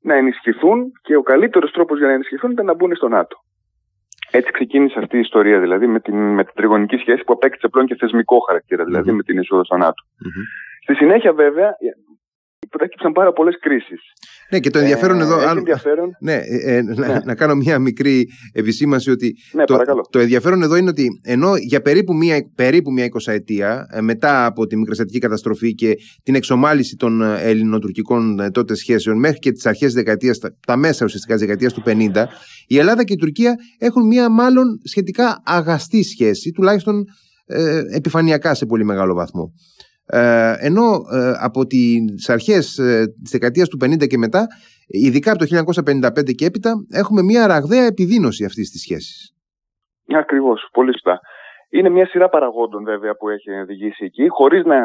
να 0.00 0.14
ενισχυθούν 0.14 0.92
και 1.02 1.16
ο 1.16 1.22
καλύτερος 1.22 1.70
τρόπος 1.70 1.98
για 1.98 2.06
να 2.06 2.12
ενισχυθούν 2.12 2.50
ήταν 2.50 2.66
να 2.66 2.74
μπουν 2.74 2.94
στο 2.94 3.08
ΝΑΤΟ. 3.08 3.36
Έτσι 4.30 4.50
ξεκίνησε 4.50 4.98
αυτή 4.98 5.16
η 5.16 5.20
ιστορία, 5.20 5.60
δηλαδή 5.60 5.86
με 5.86 6.00
την, 6.00 6.16
με 6.16 6.44
την 6.44 6.54
τριγωνική 6.54 6.96
σχέση 6.96 7.24
που 7.24 7.32
απέκτησε 7.32 7.68
πλέον 7.68 7.86
και 7.86 7.94
θεσμικό 7.94 8.38
χαρακτήρα, 8.38 8.84
δηλαδή 8.84 9.12
με 9.12 9.22
την 9.22 9.38
είσοδο 9.38 9.64
στο 9.64 9.76
ΝΑΤΟ. 9.76 10.02
Στη 10.82 10.94
συνέχεια, 10.94 11.32
βέβαια, 11.32 11.76
προέκυψαν 12.76 13.12
πάρα 13.12 13.32
πολλές 13.32 13.56
κρίσεις. 13.60 14.00
Ναι, 14.50 14.58
και 14.60 14.70
το 14.70 14.78
ενδιαφέρον 14.78 15.20
ε, 15.20 15.22
εδώ. 15.22 15.48
ενδιαφέρον. 15.48 16.08
Ναι, 16.28 16.32
ε, 16.34 16.76
ε, 16.76 16.82
να, 16.82 17.06
ναι. 17.06 17.20
να, 17.24 17.34
κάνω 17.34 17.54
μια 17.54 17.78
μικρή 17.78 18.28
επισήμανση 18.52 19.10
ότι. 19.10 19.34
Ναι, 19.52 19.64
το, 19.64 19.78
το 20.10 20.18
ενδιαφέρον 20.18 20.62
εδώ 20.62 20.76
είναι 20.76 20.88
ότι 20.88 21.20
ενώ 21.22 21.56
για 21.56 21.80
περίπου 21.80 22.14
μια, 22.14 22.50
περίπου 22.54 22.92
μια 22.92 23.04
εικοσαετία 23.04 23.86
μετά 24.00 24.46
από 24.46 24.66
τη 24.66 24.76
μικρασιατική 24.76 25.18
καταστροφή 25.18 25.74
και 25.74 25.94
την 26.22 26.34
εξομάλυση 26.34 26.96
των 26.96 27.22
ελληνοτουρκικών 27.22 28.52
τότε 28.52 28.74
σχέσεων 28.74 29.18
μέχρι 29.18 29.38
και 29.38 29.52
τις 29.52 29.66
αρχές 29.66 29.92
δεκαετίας, 29.92 30.38
τα 30.66 30.76
μέσα 30.76 31.04
ουσιαστικά 31.04 31.32
της 31.32 31.42
δεκαετίας 31.42 31.72
του 31.72 31.82
50, 31.86 32.24
η 32.66 32.78
Ελλάδα 32.78 33.04
και 33.04 33.12
η 33.12 33.16
Τουρκία 33.16 33.54
έχουν 33.78 34.06
μια 34.06 34.30
μάλλον 34.30 34.80
σχετικά 34.84 35.42
αγαστή 35.44 36.02
σχέση, 36.02 36.50
τουλάχιστον 36.50 37.04
ε, 37.46 37.80
επιφανειακά 37.96 38.54
σε 38.54 38.66
πολύ 38.66 38.84
μεγάλο 38.84 39.14
βαθμό. 39.14 39.52
Ε, 40.06 40.54
ενώ 40.58 40.86
ε, 41.12 41.32
από 41.40 41.66
τις 41.66 42.28
αρχές 42.28 42.78
ε, 42.78 43.06
της 43.22 43.30
δεκαετίας 43.30 43.68
του 43.68 43.78
50 43.84 44.06
και 44.06 44.18
μετά, 44.18 44.46
ειδικά 44.86 45.30
από 45.32 45.38
το 45.38 45.46
1955 45.86 46.34
και 46.34 46.44
έπειτα, 46.44 46.72
έχουμε 46.90 47.22
μια 47.22 47.46
ραγδαία 47.46 47.84
επιδείνωση 47.84 48.44
αυτής 48.44 48.70
της 48.70 48.80
σχέσης. 48.80 49.32
Ακριβώς, 50.08 50.68
πολύ 50.72 50.92
σωστά. 50.92 51.20
Είναι 51.70 51.88
μια 51.88 52.06
σειρά 52.06 52.28
παραγόντων 52.28 52.84
βέβαια 52.84 53.14
που 53.14 53.28
έχει 53.28 53.50
οδηγήσει 53.50 54.04
εκεί, 54.04 54.28
χωρίς 54.28 54.64
να 54.64 54.76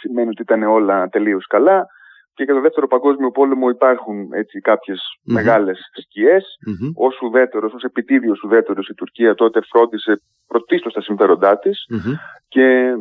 σημαίνει 0.00 0.28
ότι 0.28 0.42
ήταν 0.42 0.62
όλα 0.62 1.08
τελείως 1.08 1.46
καλά. 1.46 1.86
Και 2.34 2.44
για 2.44 2.54
το 2.54 2.60
δεύτερο 2.60 2.86
παγκόσμιο 2.86 3.30
πόλεμο 3.30 3.68
υπάρχουν 3.68 4.32
έτσι 4.32 4.60
κάποιες 4.60 4.98
mm-hmm. 4.98 5.32
μεγάλες 5.32 5.78
σκιές. 6.00 6.44
Mm-hmm. 6.68 6.90
Ως 6.94 7.20
ουδέτερος, 7.22 7.72
ως 7.72 7.82
επιτίδιος 7.82 8.42
ουδέτερος 8.42 8.88
η 8.88 8.94
Τουρκία 8.94 9.34
τότε 9.34 9.60
φρόντισε 9.70 10.20
πρωτίστως 10.46 10.92
τα 10.92 11.00
συμφέροντά 11.00 11.58
της 11.58 11.84
και 12.48 12.94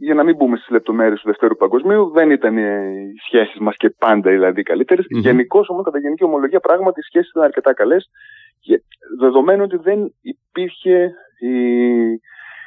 για 0.00 0.14
να 0.14 0.22
μην 0.22 0.36
μπούμε 0.36 0.56
στις 0.56 0.70
λεπτομέρειες 0.70 1.20
του 1.20 1.26
Δευτέρου 1.26 1.56
Παγκοσμίου, 1.56 2.10
δεν 2.10 2.30
ήταν 2.30 2.56
οι 2.58 3.12
σχέσεις 3.26 3.58
μας 3.58 3.76
και 3.76 3.90
πάντα 3.90 4.30
δηλαδή 4.30 4.62
καλύτερες. 4.62 5.04
Mm-hmm. 5.04 5.20
Γενικώς 5.20 5.68
όμως, 5.68 5.84
κατά 5.84 5.98
γενική 5.98 6.24
ομολογία, 6.24 6.60
πράγματι 6.60 7.00
οι 7.00 7.02
σχέσεις 7.02 7.30
ήταν 7.30 7.42
αρκετά 7.42 7.74
καλές 7.74 8.10
δεδομένου 9.18 9.62
ότι 9.62 9.76
δεν 9.76 10.14
υπήρχε 10.20 11.12
η, 11.38 11.56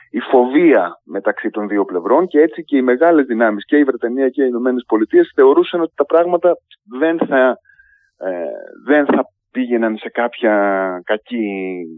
η 0.10 0.20
φοβία 0.32 1.02
μεταξύ 1.04 1.50
των 1.50 1.68
δύο 1.68 1.86
πλευρών 1.86 2.28
και 2.28 2.40
έτσι 2.40 2.64
και 2.64 2.78
οι 2.78 2.82
μεγάλες 2.82 3.26
δυνάμεις 3.26 3.66
και 3.66 3.78
η 3.78 3.84
Βρετανία 3.84 4.30
και 4.30 4.44
οι 4.44 4.48
Ηνωμένες 4.50 4.84
Πολιτείες 4.88 5.32
θεωρούσαν 5.36 5.82
ότι 5.82 5.94
τα 5.96 6.06
πράγματα 6.06 6.58
δεν 7.00 7.18
θα, 7.28 7.58
ε, 8.18 8.30
δεν 8.86 9.06
θα 9.06 9.24
πήγαιναν 9.52 9.98
σε 9.98 10.10
κάποια 10.10 10.56
κακή 11.04 11.48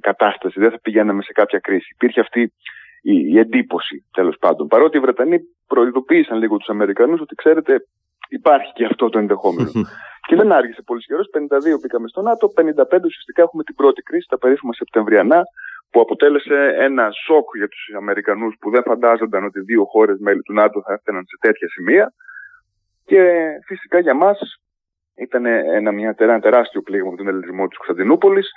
κατάσταση, 0.02 0.60
δεν 0.60 0.72
θα 0.72 0.80
πηγαίναμε 0.82 1.22
σε 1.22 1.32
κάποια 1.32 1.60
κρίση. 1.60 1.88
Υπήρχε 1.94 2.20
αυτή 2.20 2.54
η, 3.04 3.16
η 3.34 3.40
εντύπωση 3.40 4.06
τέλος 4.14 4.38
πάντων. 4.40 4.68
Παρότι 4.68 4.98
οι 4.98 5.00
Βρετανοί 5.00 5.38
προειδοποίησαν 5.68 6.38
λίγο 6.38 6.58
τους 6.58 6.70
Αμερικανούς 6.70 7.20
ότι 7.22 7.36
ξέρετε 7.36 7.74
υπάρχει 8.30 8.72
και 8.74 8.86
αυτό 8.86 9.10
το 9.10 9.20
ενδεχόμενο. 9.20 9.72
και 10.28 10.36
δεν 10.36 10.52
άργησε 10.52 10.82
πολύς 10.82 11.06
καιρός. 11.06 11.30
52 11.34 11.80
μπήκαμε 11.82 12.08
στο 12.08 12.22
ΝΑΤΟ, 12.22 12.54
55 12.56 13.04
ουσιαστικά 13.04 13.42
έχουμε 13.42 13.64
την 13.64 13.76
πρώτη 13.76 14.02
κρίση, 14.02 14.28
τα 14.30 14.38
περίφημα 14.38 14.74
Σεπτεμβριανά, 14.74 15.42
που 15.92 16.00
αποτέλεσε 16.00 16.76
ένα 16.80 17.10
σοκ 17.26 17.48
για 17.56 17.68
τους 17.68 17.84
Αμερικανούς 17.98 18.56
που 18.60 18.70
δεν 18.70 18.84
φαντάζονταν 18.84 19.44
ότι 19.44 19.60
δύο 19.60 19.84
χώρες 19.86 20.18
μέλη 20.20 20.42
του 20.42 20.54
ΝΑΤΟ 20.54 20.82
θα 20.82 20.94
έφταναν 20.94 21.24
σε 21.26 21.38
τέτοια 21.40 21.68
σημεία. 21.70 22.14
Και 23.06 23.22
φυσικά 23.66 24.00
για 24.00 24.14
μας 24.14 24.40
ήταν 25.16 25.46
ένα, 25.46 25.92
μια, 25.92 26.16
ένα 26.18 26.40
τεράστιο 26.40 26.82
πλήγμα 26.82 27.10
με 27.12 27.18
τον 27.18 27.28
ελληνισμό 27.28 27.68
της 27.68 27.78
Κωνσταντινούπολης 27.78 28.52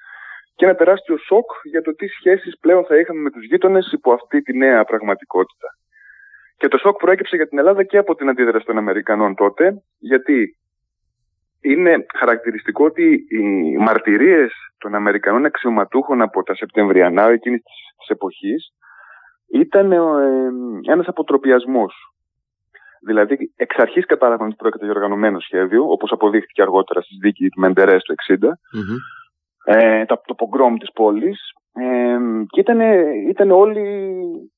και 0.57 0.65
ένα 0.65 0.75
τεράστιο 0.75 1.17
σοκ 1.17 1.51
για 1.63 1.83
το 1.83 1.95
τι 1.95 2.07
σχέσεις 2.07 2.59
πλέον 2.59 2.85
θα 2.85 2.97
είχαμε 2.97 3.21
με 3.21 3.31
τους 3.31 3.45
γείτονες 3.45 3.93
υπό 3.93 4.13
αυτή 4.13 4.43
τη 4.43 4.57
νέα 4.57 4.85
πραγματικότητα. 4.85 5.69
Και 6.57 6.69
το 6.69 6.79
σοκ 6.79 6.97
προέκυψε 6.97 7.37
για 7.37 7.49
την 7.49 7.59
Ελλάδα 7.59 7.83
και 7.83 7.99
από 7.99 8.15
την 8.15 8.29
αντίδραση 8.29 8.67
των 8.67 8.79
Αμερικανών 8.79 9.35
τότε, 9.35 9.83
γιατί 9.99 10.57
είναι 11.61 12.07
χαρακτηριστικό 12.15 12.85
ότι 12.85 13.27
οι 13.29 13.77
μαρτυρίες 13.77 14.53
των 14.79 14.95
Αμερικανών 14.95 15.45
αξιωματούχων 15.45 16.23
από 16.23 16.43
τα 16.43 16.55
Σεπτεμβριανά 16.55 17.29
εκείνης 17.29 17.63
της 17.63 18.09
εποχής 18.09 18.73
ήταν 19.53 19.93
ε, 19.93 19.99
ένας 20.91 21.07
αποτροπιασμός. 21.07 21.95
Δηλαδή, 23.01 23.53
εξ 23.57 23.77
αρχής 23.77 24.07
κατάλαβαν 24.07 24.47
ότι 24.47 24.57
πρόκειται 24.57 24.85
για 24.85 24.95
οργανωμένο 24.95 25.41
σχέδιο, 25.41 25.91
όπως 25.91 26.13
αποδείχθηκε 26.13 26.63
αργότερα 26.63 27.01
στη 27.01 27.17
δίκη 27.21 27.49
του 27.49 27.61
Μεντερές 27.61 28.03
το 28.03 28.15
1960, 28.29 28.45
mm-hmm. 28.45 28.99
Ε, 29.67 30.05
το 30.05 30.35
πογκρόμ 30.35 30.77
της 30.77 30.93
πόλης. 30.93 31.39
Ε, 31.73 32.17
και 32.47 32.61
ήταν, 32.61 32.81
ήταν 33.29 33.51
όλοι 33.51 33.83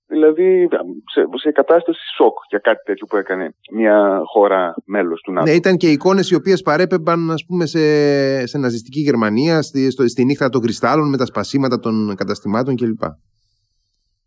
δηλαδή 0.07 0.69
σε, 1.13 1.27
σε 1.35 1.51
κατάσταση 1.53 2.01
σοκ 2.17 2.37
για 2.49 2.59
κάτι 2.59 2.83
τέτοιο 2.85 3.07
που 3.07 3.17
έκανε 3.17 3.55
μια 3.73 4.21
χώρα 4.25 4.75
μέλος 4.85 5.21
του 5.21 5.33
ΝΑΤΟ. 5.33 5.47
Ναι, 5.47 5.57
ήταν 5.57 5.77
και 5.77 5.91
εικόνες 5.91 6.31
οι 6.31 6.35
οποίες 6.35 6.63
παρέπεμπαν 6.63 7.31
ας 7.31 7.45
πούμε, 7.47 7.67
σε, 7.67 7.81
σε 8.47 8.59
ναζιστική 8.59 9.01
Γερμανία, 9.01 9.63
στη, 9.63 9.91
στο, 9.91 10.09
στη 10.09 10.25
νύχτα 10.25 10.49
των 10.49 10.61
κρυστάλλων 10.61 11.09
με 11.09 11.17
τα 11.17 11.27
σπασίματα 11.27 11.79
των 11.79 12.15
καταστημάτων 12.17 12.77
κλπ. 12.77 13.03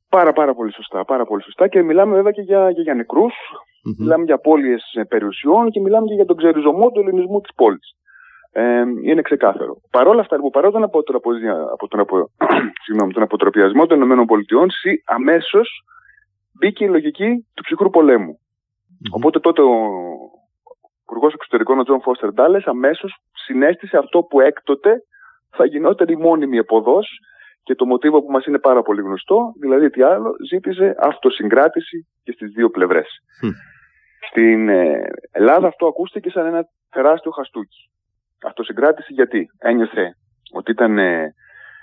Πάρα 0.09 0.33
πάρα 0.33 0.53
πολύ 0.55 0.73
σωστά, 0.73 1.05
πάρα 1.05 1.25
πολύ 1.25 1.43
σωστά 1.43 1.67
και 1.67 1.81
μιλάμε 1.81 2.15
βέβαια 2.15 2.31
και 2.31 2.41
για, 2.41 2.69
για, 2.69 2.83
για 2.83 2.93
νεκρους 2.93 3.33
μιλάμε 3.97 4.23
για 4.23 4.35
απώλειες 4.35 4.83
περιουσιών 5.07 5.69
και 5.69 5.79
μιλάμε 5.79 6.07
και 6.07 6.13
για 6.13 6.25
τον 6.25 6.37
ξεριζωμό 6.37 6.91
του 6.91 6.99
ελληνισμού 6.99 7.41
της 7.41 7.53
πόλης. 7.55 7.95
Ε, 8.53 8.83
είναι 9.01 9.21
ξεκάθαρο. 9.21 9.81
Παρ' 9.91 10.07
όλα 10.07 10.21
αυτά, 10.21 10.35
λοιπόν, 10.35 10.51
παρά 10.51 10.71
τον, 10.71 10.83
από, 10.83 11.03
τον, 11.03 11.15
από, 11.15 11.87
τον, 11.87 11.99
από, 11.99 12.29
τον 13.13 13.23
αποτροπιασμό 13.23 13.85
των 13.85 14.01
ΗΠΑ, 14.01 14.35
αμέσως 15.05 15.83
μπήκε 16.59 16.83
η 16.83 16.89
λογική 16.89 17.47
του 17.53 17.63
ψυχρού 17.63 17.89
Οπότε 19.11 19.39
τότε 19.39 19.61
ο 19.61 19.75
Υπουργός 21.01 21.33
Εξωτερικών, 21.33 21.79
ο 21.79 21.83
Τζον 21.83 22.01
Φώστερ 22.01 22.33
Ντάλες, 22.33 22.61
αμέσως 22.65 23.15
συνέστησε 23.45 23.97
αυτό 23.97 24.21
που 24.23 24.39
έκτοτε 24.39 25.03
θα 25.49 25.65
γινόταν 25.65 26.07
η 26.07 26.15
μόνιμη 26.15 26.57
επωδός 26.57 27.07
και 27.63 27.75
το 27.75 27.85
μοτίβο 27.85 28.23
που 28.23 28.31
μας 28.31 28.45
είναι 28.45 28.59
πάρα 28.59 28.81
πολύ 28.81 29.01
γνωστό, 29.01 29.53
δηλαδή 29.59 29.89
τι 29.89 30.01
άλλο, 30.01 30.31
ζήτησε 30.49 30.95
αυτοσυγκράτηση 30.99 32.07
και 32.23 32.31
στις 32.31 32.51
δύο 32.51 32.69
πλευρές. 32.69 33.07
Στην 34.29 34.69
ε, 34.69 35.01
Ελλάδα 35.31 35.67
αυτό 35.67 35.87
ακούστηκε 35.87 36.29
σαν 36.29 36.45
ένα 36.45 36.67
τεράστιο 36.89 37.31
χαστούκι 37.31 37.91
αυτοσυγκράτηση 38.43 39.13
γιατί; 39.13 39.47
Ένιωθε 39.59 40.15
ότι 40.51 40.71
ήταν 40.71 40.97
ε, 40.97 41.33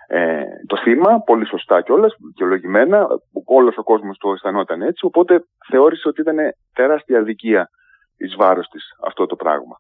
ε, 0.07 0.43
το 0.67 0.77
θύμα, 0.77 1.21
πολύ 1.21 1.47
σωστά 1.47 1.81
κιόλας, 1.83 2.15
δικαιολογημένα, 2.27 3.07
όλος 3.45 3.77
ο 3.77 3.83
κόσμος 3.83 4.19
το 4.19 4.33
αισθανόταν 4.33 4.83
έτσι, 4.83 5.05
οπότε 5.05 5.45
θεώρησε 5.71 6.09
ότι 6.09 6.21
ήταν 6.21 6.37
τεράστια 6.75 7.19
αδικία 7.19 7.69
εις 8.17 8.35
βάρος 8.37 8.69
της 8.69 8.85
αυτό 9.07 9.27
το 9.27 9.37
πράγμα. 9.37 9.77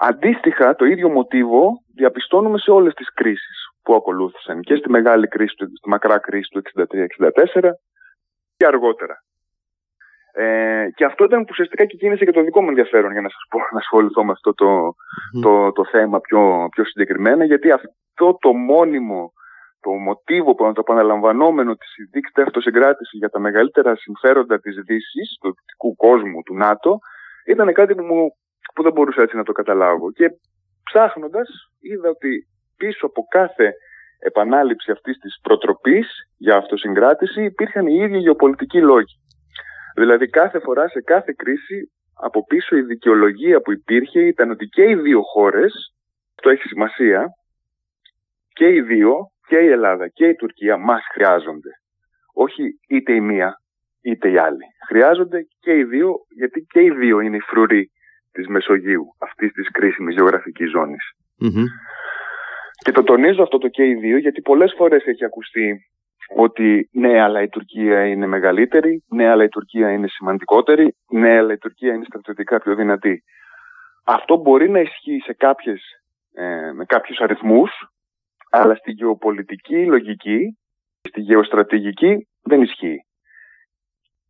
Αντίστοιχα, 0.00 0.74
το 0.74 0.84
ίδιο 0.84 1.08
μοτίβο 1.08 1.70
διαπιστώνουμε 1.94 2.58
σε 2.58 2.70
όλες 2.70 2.94
τις 2.94 3.12
κρίσεις 3.12 3.68
που 3.82 3.94
ακολούθησαν 3.94 4.60
και 4.60 4.76
στη 4.76 4.90
μεγάλη 4.90 5.28
κρίση, 5.28 5.54
στη 5.54 5.88
μακρά 5.88 6.18
κρίση 6.18 6.48
του 6.50 6.62
63-64 7.60 7.70
και 8.56 8.66
αργότερα. 8.66 9.14
Ε, 10.36 10.86
και 10.94 11.04
αυτό 11.04 11.24
ήταν 11.24 11.40
που 11.40 11.48
ουσιαστικά 11.50 11.84
και 11.84 11.96
κίνησε 11.96 12.24
και 12.24 12.30
το 12.30 12.42
δικό 12.42 12.62
μου 12.62 12.68
ενδιαφέρον 12.68 13.12
για 13.12 13.20
να 13.20 13.28
σας 13.28 13.42
πω 13.50 13.58
να 13.58 13.78
ασχοληθώ 13.78 14.24
με 14.24 14.32
αυτό 14.32 14.54
το, 14.54 14.94
το, 15.42 15.72
το 15.72 15.84
θέμα 15.84 16.20
πιο, 16.20 16.68
πιο 16.70 16.84
συγκεκριμένα 16.84 17.44
γιατί 17.44 17.70
αυτό 17.70 18.38
το 18.40 18.52
μόνιμο 18.52 19.32
το 19.84 19.90
μοτίβο, 19.90 20.54
το 20.54 20.72
επαναλαμβανόμενο 20.78 21.74
της 21.74 21.90
δίκτυα 22.10 22.44
αυτοσυγκράτηση 22.44 23.16
για 23.16 23.28
τα 23.28 23.38
μεγαλύτερα 23.38 23.96
συμφέροντα 23.96 24.60
της 24.60 24.74
Δύσης, 24.86 25.38
του 25.40 25.54
δυτικού 25.56 25.96
κόσμου, 25.96 26.42
του 26.42 26.54
ΝΑΤΟ, 26.54 26.98
ήταν 27.46 27.72
κάτι 27.72 27.94
που, 27.94 28.02
μου, 28.02 28.36
που 28.74 28.82
δεν 28.82 28.92
μπορούσα 28.92 29.22
έτσι 29.22 29.36
να 29.36 29.42
το 29.42 29.52
καταλάβω. 29.52 30.12
Και 30.12 30.30
ψάχνοντας 30.84 31.48
είδα 31.80 32.08
ότι 32.08 32.48
πίσω 32.76 33.06
από 33.06 33.26
κάθε 33.28 33.74
επανάληψη 34.18 34.90
αυτής 34.90 35.18
της 35.18 35.38
προτροπής 35.42 36.06
για 36.36 36.56
αυτοσυγκράτηση 36.56 37.44
υπήρχαν 37.44 37.86
οι 37.86 37.94
ίδιοι 37.94 38.18
γεωπολιτικοί 38.18 38.80
λόγοι. 38.80 39.14
Δηλαδή 39.94 40.26
κάθε 40.28 40.58
φορά 40.58 40.88
σε 40.88 41.00
κάθε 41.00 41.34
κρίση 41.36 41.92
από 42.20 42.44
πίσω 42.44 42.76
η 42.76 42.82
δικαιολογία 42.82 43.60
που 43.60 43.72
υπήρχε 43.72 44.26
ήταν 44.26 44.50
ότι 44.50 44.66
και 44.66 44.82
οι 44.82 44.94
δύο 44.94 45.20
χώρες, 45.22 45.94
το 46.42 46.50
έχει 46.50 46.68
σημασία, 46.68 47.26
και 48.52 48.68
οι 48.68 48.80
δύο, 48.80 49.14
και 49.48 49.58
η 49.58 49.66
Ελλάδα 49.66 50.08
και 50.08 50.26
η 50.26 50.34
Τουρκία 50.34 50.76
μας 50.76 51.02
χρειάζονται. 51.12 51.70
Όχι 52.34 52.62
είτε 52.88 53.12
η 53.12 53.20
μία 53.20 53.58
είτε 54.02 54.30
η 54.30 54.38
άλλη. 54.38 54.64
Χρειάζονται 54.88 55.46
και 55.60 55.76
οι 55.76 55.84
δύο, 55.84 56.14
γιατί 56.36 56.66
και 56.72 56.82
οι 56.82 56.90
δύο 56.90 57.20
είναι 57.20 57.36
η 57.36 57.40
φρουρή 57.40 57.90
της 58.32 58.46
Μεσογείου, 58.46 59.04
αυτής 59.18 59.52
της 59.52 59.70
κρίσιμης 59.70 60.14
γεωγραφικής 60.14 60.70
Και 62.84 62.92
το 62.92 63.02
τονίζω 63.02 63.42
αυτό 63.42 63.58
το 63.58 63.68
και 63.68 63.84
οι 63.84 63.94
δύο, 63.94 64.16
γιατί 64.16 64.40
πολλές 64.40 64.74
φορές 64.76 65.04
έχει 65.04 65.24
ακουστεί 65.24 65.80
ότι 66.36 66.88
ναι, 66.92 67.20
αλλά 67.20 67.42
η 67.42 67.48
Τουρκία 67.48 68.06
είναι 68.06 68.26
μεγαλύτερη, 68.26 69.04
ναι, 69.08 69.28
αλλά 69.28 69.44
η 69.44 69.48
Τουρκία 69.48 69.92
είναι 69.92 70.08
σημαντικότερη, 70.08 70.96
ναι, 71.10 71.36
αλλά 71.36 71.52
η 71.52 71.58
Τουρκία 71.58 71.94
είναι 71.94 72.04
στρατιωτικά 72.04 72.60
πιο 72.60 72.74
δυνατή. 72.74 73.22
Αυτό 74.04 74.36
μπορεί 74.36 74.70
να 74.70 74.80
ισχύει 74.80 75.20
σε 75.24 75.32
κάποιες, 75.32 75.82
ε, 76.34 76.72
με 76.72 76.84
κάποιους 76.84 77.18
αριθμούς, 77.18 77.70
αλλά 78.50 78.74
στη 78.74 78.90
γεωπολιτική 78.90 79.86
λογική, 79.86 80.58
στη 81.08 81.20
γεωστρατηγική 81.20 82.28
δεν 82.42 82.62
ισχύει. 82.62 82.98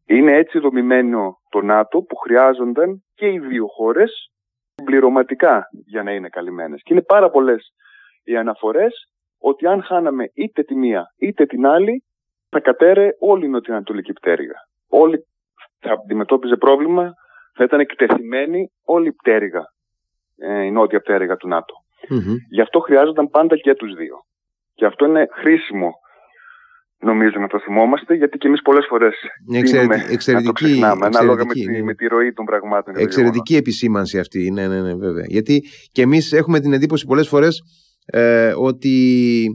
Είναι 0.06 0.36
έτσι 0.36 0.58
δομημένο 0.58 1.38
το 1.48 1.60
ΝΑΤΟ 1.62 2.02
που 2.02 2.16
χρειάζονταν 2.16 3.04
και 3.14 3.26
οι 3.26 3.38
δύο 3.38 3.66
χώρες 3.66 4.30
πληρωματικά 4.84 5.68
για 5.86 6.02
να 6.02 6.12
είναι 6.12 6.28
καλυμμένες. 6.28 6.82
Και 6.82 6.92
είναι 6.92 7.02
πάρα 7.02 7.30
πολλές 7.30 7.72
οι 8.24 8.36
αναφορές 8.36 9.08
ότι 9.50 9.66
αν 9.66 9.82
χάναμε 9.82 10.24
είτε 10.34 10.62
τη 10.62 10.74
μία 10.74 11.02
είτε 11.18 11.46
την 11.46 11.66
άλλη, 11.66 12.04
θα 12.48 12.60
κατέρε 12.60 13.08
όλη 13.18 13.44
η 13.46 13.48
νοτιοανατολική 13.48 14.12
πτέρυγα. 14.12 14.58
Όλη 14.88 15.26
θα 15.80 15.92
αντιμετώπιζε 15.92 16.56
πρόβλημα, 16.56 17.12
θα 17.56 17.64
ήταν 17.64 17.80
εκτεθειμένη 17.80 18.70
όλη 18.84 19.08
η 19.08 19.12
πτέρυγα, 19.12 19.62
ε, 20.36 20.64
η 20.64 20.70
νότια 20.70 21.00
πτέρυγα 21.00 21.36
του 21.36 21.48
ΝΑΤΟ. 21.48 21.74
Γι' 22.50 22.60
αυτό 22.60 22.80
χρειάζονταν 22.80 23.28
πάντα 23.28 23.56
και 23.56 23.74
τους 23.74 23.94
δύο. 23.94 24.16
Και 24.74 24.86
αυτό 24.86 25.06
είναι 25.06 25.26
χρήσιμο 25.30 25.90
νομίζω 26.98 27.38
να 27.40 27.46
το 27.46 27.60
θυμόμαστε, 27.60 28.14
γιατί 28.14 28.38
και 28.38 28.48
εμείς 28.48 28.62
πολλές 28.62 28.86
φορές 28.88 29.14
εξαιρετική, 29.52 30.32
να 30.32 30.42
το 30.42 30.52
ξεχνάμε, 30.52 31.06
ανάλογα 31.06 31.44
με 31.44 31.52
τη, 31.52 31.66
ναι. 31.66 31.82
με 31.82 31.94
τη 31.94 32.06
ροή 32.06 32.32
των 32.32 32.44
πραγμάτων. 32.44 32.94
Εξαιρετική 32.96 33.56
επισήμανση 33.56 34.18
αυτή, 34.18 34.50
ναι, 34.50 34.68
ναι, 34.68 34.80
ναι, 34.80 34.94
βέβαια. 34.94 35.24
Γιατί 35.26 35.64
και 35.92 36.02
εμείς 36.02 36.32
έχουμε 36.32 36.60
την 36.60 36.72
εντύπωση 36.72 37.06
πολλές 37.06 37.28
φορές 37.28 37.62
ε, 38.04 38.52
ότι 38.56 39.46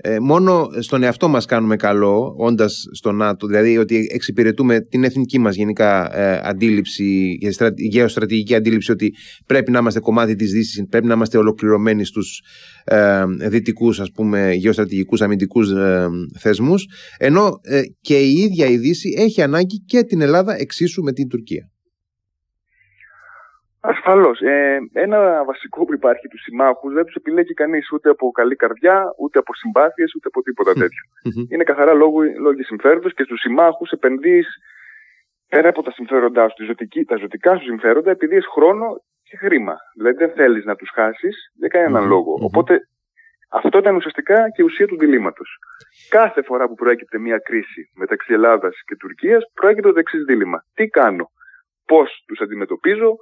ε, 0.00 0.18
μόνο 0.18 0.68
στον 0.78 1.02
εαυτό 1.02 1.28
μας 1.28 1.44
κάνουμε 1.44 1.76
καλό 1.76 2.34
όντας 2.38 2.84
στο 2.92 3.12
ΝΑΤΟ, 3.12 3.46
δηλαδή 3.46 3.78
ότι 3.78 4.08
εξυπηρετούμε 4.10 4.80
την 4.80 5.04
εθνική 5.04 5.38
μας 5.38 5.54
γενικά 5.54 6.18
ε, 6.18 6.40
αντίληψη, 6.44 7.38
γεωστρατηγική 7.90 8.54
αντίληψη 8.54 8.90
ότι 8.90 9.14
πρέπει 9.46 9.70
να 9.70 9.78
είμαστε 9.78 10.00
κομμάτι 10.00 10.34
της 10.34 10.52
Δύσης, 10.52 10.86
πρέπει 10.88 11.06
να 11.06 11.14
είμαστε 11.14 11.38
ολοκληρωμένοι 11.38 12.04
στους 12.04 12.42
ε, 12.84 13.24
δυτικούς 13.48 14.00
ας 14.00 14.10
πούμε 14.10 14.52
γεωστρατηγικούς 14.52 15.20
αμυντικούς 15.20 15.70
ε, 15.70 16.08
θεσμούς 16.38 16.86
ενώ 17.18 17.60
ε, 17.62 17.82
και 18.00 18.18
η 18.18 18.32
ίδια 18.32 18.66
η 18.66 18.76
Δύση 18.76 19.14
έχει 19.18 19.42
ανάγκη 19.42 19.76
και 19.86 20.02
την 20.02 20.20
Ελλάδα 20.20 20.60
εξίσου 20.60 21.02
με 21.02 21.12
την 21.12 21.28
Τουρκία. 21.28 21.70
Ασφαλώς. 23.80 24.40
Ε, 24.40 24.78
ένα 24.92 25.44
βασικό 25.44 25.84
που 25.84 25.94
υπάρχει 25.94 26.28
του 26.28 26.38
συμμάχου 26.38 26.92
δεν 26.92 27.04
τους 27.04 27.14
επιλέγει 27.14 27.54
κανείς 27.54 27.92
ούτε 27.92 28.10
από 28.10 28.30
καλή 28.30 28.56
καρδιά, 28.56 29.14
ούτε 29.18 29.38
από 29.38 29.54
συμπάθειες, 29.54 30.14
ούτε 30.16 30.28
από 30.28 30.42
τίποτα 30.42 30.72
τέτοιο. 30.72 31.02
Είναι 31.52 31.64
καθαρά 31.64 31.92
λόγω, 31.92 32.18
λόγω 32.40 32.62
συμφέροντος 32.62 33.14
και 33.14 33.22
στους 33.22 33.40
συμμάχους 33.40 33.90
επενδύεις 33.90 34.48
πέρα 35.48 35.68
από 35.68 35.82
τα 35.82 35.90
συμφέροντά 35.90 36.48
σου, 36.48 36.74
τα 37.06 37.16
ζωτικά 37.16 37.56
σου 37.56 37.64
συμφέροντα, 37.64 38.10
επειδή 38.10 38.36
έχει 38.36 38.48
χρόνο 38.48 38.86
και 39.22 39.36
χρήμα. 39.36 39.76
Δηλαδή 39.96 40.16
δεν 40.16 40.30
θέλεις 40.30 40.64
να 40.64 40.74
τους 40.76 40.90
χάσεις 40.94 41.52
για 41.54 41.68
κανέναν 41.68 42.06
λόγο. 42.06 42.32
Οπότε 42.40 42.80
αυτό 43.50 43.78
ήταν 43.78 43.96
ουσιαστικά 43.96 44.50
και 44.50 44.62
η 44.62 44.64
ουσία 44.64 44.86
του 44.86 44.98
διλήμματος. 44.98 45.58
Κάθε 46.08 46.42
φορά 46.42 46.68
που 46.68 46.74
προέκυπτε 46.74 47.18
μια 47.18 47.38
κρίση 47.38 47.90
μεταξύ 47.94 48.32
Ελλάδας 48.32 48.74
και 48.86 48.96
Τουρκίας, 48.96 49.44
προέκυπτε 49.54 49.92
το 49.92 49.98
εξής 49.98 50.24
δίλημα. 50.24 50.64
Τι 50.74 50.86
κάνω, 50.86 51.30
πώς 51.86 52.24
τους 52.26 52.40
αντιμετωπίζω, 52.40 53.16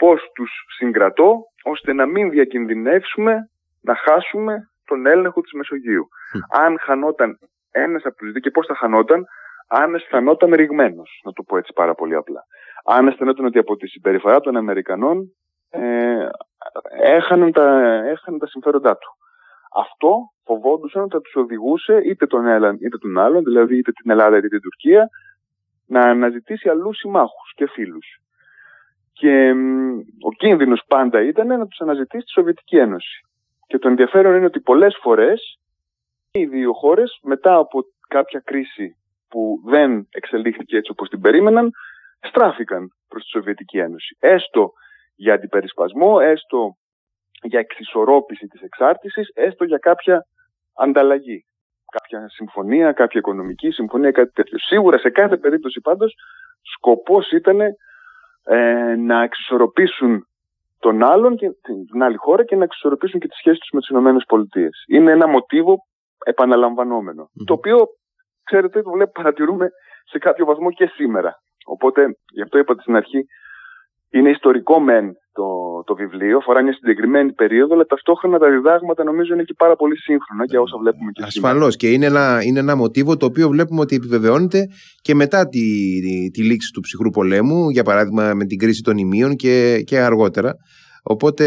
πώ 0.00 0.14
τους 0.34 0.52
συγκρατώ, 0.76 1.30
ώστε 1.64 1.92
να 1.92 2.06
μην 2.06 2.30
διακινδυνεύσουμε 2.30 3.50
να 3.80 3.94
χάσουμε 3.96 4.70
τον 4.84 5.06
έλεγχο 5.06 5.40
της 5.40 5.52
Μεσογείου. 5.52 6.08
Αν 6.50 6.78
χανόταν 6.80 7.38
ένας 7.70 8.04
από 8.04 8.16
τους 8.16 8.30
δύο, 8.32 8.40
και 8.40 8.50
πώς 8.50 8.66
θα 8.66 8.74
χανόταν, 8.74 9.24
αν 9.68 9.94
αισθανόταν 9.94 10.54
ρηγμένος, 10.54 11.20
να 11.24 11.32
το 11.32 11.42
πω 11.42 11.56
έτσι 11.56 11.72
πάρα 11.72 11.94
πολύ 11.94 12.14
απλά. 12.14 12.40
Αν 12.84 13.08
αισθανόταν 13.08 13.44
ότι 13.44 13.58
από 13.58 13.76
τη 13.76 13.86
συμπεριφορά 13.88 14.40
των 14.40 14.56
Αμερικανών 14.56 15.34
ε, 15.70 16.28
έχαναν, 17.02 17.52
τα, 17.52 17.66
έχαναν 18.04 18.40
τα 18.40 18.46
συμφέροντά 18.46 18.96
του. 18.96 19.10
Αυτό 19.74 20.16
φοβόντουσαν 20.44 21.02
ότι 21.02 21.12
θα 21.12 21.20
τους 21.20 21.34
οδηγούσε 21.34 22.00
είτε 22.04 22.26
τον 22.26 22.46
έναν 22.46 22.76
είτε 22.80 22.98
τον 22.98 23.18
άλλον, 23.18 23.44
δηλαδή 23.44 23.78
είτε 23.78 23.92
την 23.92 24.10
Ελλάδα 24.10 24.36
είτε 24.36 24.48
την 24.48 24.60
Τουρκία, 24.60 25.08
να 25.86 26.00
αναζητήσει 26.00 26.68
αλλού 26.68 26.94
συμμάχους 26.94 27.52
και 27.54 27.68
φίλους. 27.68 28.19
Και 29.20 29.54
ο 30.20 30.32
κίνδυνος 30.36 30.82
πάντα 30.86 31.22
ήταν 31.22 31.46
να 31.46 31.66
τους 31.66 31.80
αναζητήσει 31.80 32.24
τη 32.24 32.30
Σοβιετική 32.30 32.76
Ένωση. 32.76 33.20
Και 33.66 33.78
το 33.78 33.88
ενδιαφέρον 33.88 34.36
είναι 34.36 34.44
ότι 34.44 34.60
πολλές 34.60 34.98
φορές 35.02 35.58
οι 36.32 36.44
δύο 36.44 36.72
χώρες 36.72 37.18
μετά 37.22 37.54
από 37.56 37.80
κάποια 38.08 38.42
κρίση 38.44 38.96
που 39.28 39.60
δεν 39.64 40.08
εξελίχθηκε 40.10 40.76
έτσι 40.76 40.90
όπως 40.90 41.08
την 41.08 41.20
περίμεναν, 41.20 41.70
στράφηκαν 42.20 42.88
προς 43.08 43.22
τη 43.22 43.28
Σοβιετική 43.28 43.78
Ένωση. 43.78 44.16
Έστω 44.20 44.72
για 45.16 45.34
αντιπερισπασμό, 45.34 46.18
έστω 46.22 46.76
για 47.42 47.58
εξισορρόπηση 47.58 48.46
της 48.46 48.60
εξάρτησης, 48.60 49.30
έστω 49.34 49.64
για 49.64 49.78
κάποια 49.78 50.26
ανταλλαγή. 50.74 51.44
Κάποια 51.92 52.28
συμφωνία, 52.28 52.92
κάποια 52.92 53.20
οικονομική 53.20 53.70
συμφωνία, 53.70 54.10
κάτι 54.10 54.32
τέτοιο. 54.32 54.58
Σίγουρα 54.58 54.98
σε 54.98 55.10
κάθε 55.10 55.36
περίπτωση 55.36 55.80
πάντως 55.80 56.14
σκοπός 56.62 57.30
ήταν 57.30 57.60
ε, 58.44 58.94
να 58.96 59.22
εξισορροπήσουν 59.22 60.24
τον 60.78 61.02
άλλον 61.04 61.36
και 61.36 61.50
την 61.90 62.02
άλλη 62.02 62.16
χώρα 62.16 62.44
και 62.44 62.56
να 62.56 62.64
εξισορροπήσουν 62.64 63.20
και 63.20 63.28
τις 63.28 63.36
σχέσεις 63.38 63.60
τους 63.60 63.70
με 63.70 63.80
τις 63.80 64.22
ΗΠΑ. 64.24 64.68
Είναι 64.88 65.10
ένα 65.10 65.26
μοτίβο 65.28 65.78
το 67.44 67.52
οποίο 67.52 67.86
ξέρετε, 68.44 68.82
το 68.82 68.90
βλέπω, 68.90 69.12
παρατηρούμε 69.12 69.68
σε 70.04 70.18
κάποιο 70.18 70.44
βαθμό 70.44 70.70
και 70.70 70.86
σήμερα. 70.86 71.42
Οπότε, 71.66 72.16
γι' 72.32 72.42
αυτό 72.42 72.58
είπατε 72.58 72.80
στην 72.80 72.96
αρχή, 72.96 73.26
είναι 74.10 74.30
ιστορικό 74.30 74.80
μεν 74.80 75.14
το, 75.40 75.50
το 75.86 75.94
βιβλίο, 75.94 76.36
αφορά 76.36 76.62
μια 76.62 76.72
συγκεκριμένη 76.72 77.32
περίοδο, 77.32 77.74
αλλά 77.74 77.86
ταυτόχρονα 77.86 78.38
τα 78.38 78.50
διδάγματα 78.50 79.04
νομίζω 79.04 79.34
είναι 79.34 79.42
και 79.42 79.54
πάρα 79.56 79.76
πολύ 79.76 79.96
σύγχρονα 79.96 80.44
για 80.44 80.60
όσα 80.60 80.76
βλέπουμε 80.78 81.10
και 81.12 81.22
σήμερα. 81.22 81.52
Ασφαλώς 81.52 81.76
και 81.76 81.88
είναι 81.90 82.06
ένα, 82.06 82.40
είναι 82.46 82.58
ένα 82.58 82.76
μοτίβο 82.76 83.16
το 83.16 83.26
οποίο 83.26 83.48
βλέπουμε 83.48 83.80
ότι 83.80 83.94
επιβεβαιώνεται 83.94 84.66
και 85.02 85.14
μετά 85.14 85.48
τη, 85.48 85.60
τη, 86.04 86.30
τη 86.30 86.42
λήξη 86.42 86.72
του 86.72 86.80
ψυχρού 86.80 87.10
πολέμου, 87.10 87.70
για 87.70 87.82
παράδειγμα 87.82 88.34
με 88.34 88.44
την 88.44 88.58
κρίση 88.58 88.82
των 88.82 88.96
ημείων 88.96 89.36
και, 89.36 89.82
και 89.86 89.98
αργότερα. 89.98 90.52
Οπότε 91.02 91.46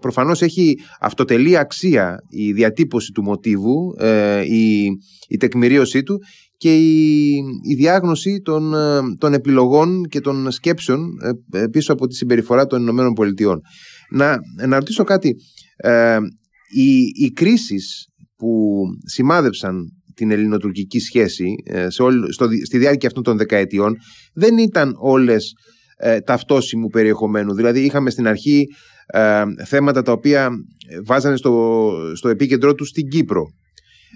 προφανώς 0.00 0.42
έχει 0.42 0.76
αυτοτελή 1.00 1.58
αξία 1.58 2.18
η 2.28 2.52
διατύπωση 2.52 3.12
του 3.12 3.22
μοτίβου, 3.22 3.94
ε, 3.98 4.40
η, 4.40 4.86
η 5.28 5.36
τεκμηρίωσή 5.36 6.02
του 6.02 6.18
και 6.60 6.76
η, 6.76 7.34
η 7.68 7.74
διάγνωση 7.74 8.40
των, 8.44 8.74
ε, 8.74 9.00
των 9.18 9.32
επιλογών 9.32 10.04
και 10.04 10.20
των 10.20 10.50
σκέψεων 10.50 11.08
ε, 11.52 11.66
πίσω 11.66 11.92
από 11.92 12.06
τη 12.06 12.14
συμπεριφορά 12.14 12.66
των 12.66 12.80
Ηνωμένων 12.80 13.12
Πολιτειών. 13.12 13.60
Να, 14.10 14.36
να 14.66 14.78
ρωτήσω 14.78 15.04
κάτι. 15.04 15.34
Ε, 15.76 16.18
οι, 16.74 17.24
οι 17.24 17.30
κρίσεις 17.32 18.06
που 18.36 18.82
σημάδεψαν 19.06 19.84
την 20.14 20.30
ελληνοτουρκική 20.30 20.98
σχέση 20.98 21.54
σε 21.86 22.02
όλη, 22.02 22.32
στο, 22.32 22.48
στη 22.64 22.78
διάρκεια 22.78 23.08
αυτών 23.08 23.22
των 23.22 23.36
δεκαετιών 23.36 23.96
δεν 24.32 24.58
ήταν 24.58 24.92
όλες 24.98 25.52
ε, 25.96 26.20
ταυτόσιμου 26.20 26.88
περιεχομένου. 26.88 27.54
Δηλαδή 27.54 27.80
είχαμε 27.80 28.10
στην 28.10 28.26
αρχή 28.26 28.66
ε, 29.06 29.42
θέματα 29.66 30.02
τα 30.02 30.12
οποία 30.12 30.50
βάζανε 31.06 31.36
στο, 31.36 31.92
στο 32.14 32.28
επίκεντρό 32.28 32.74
τους 32.74 32.88
στην 32.88 33.08
Κύπρο. 33.08 33.46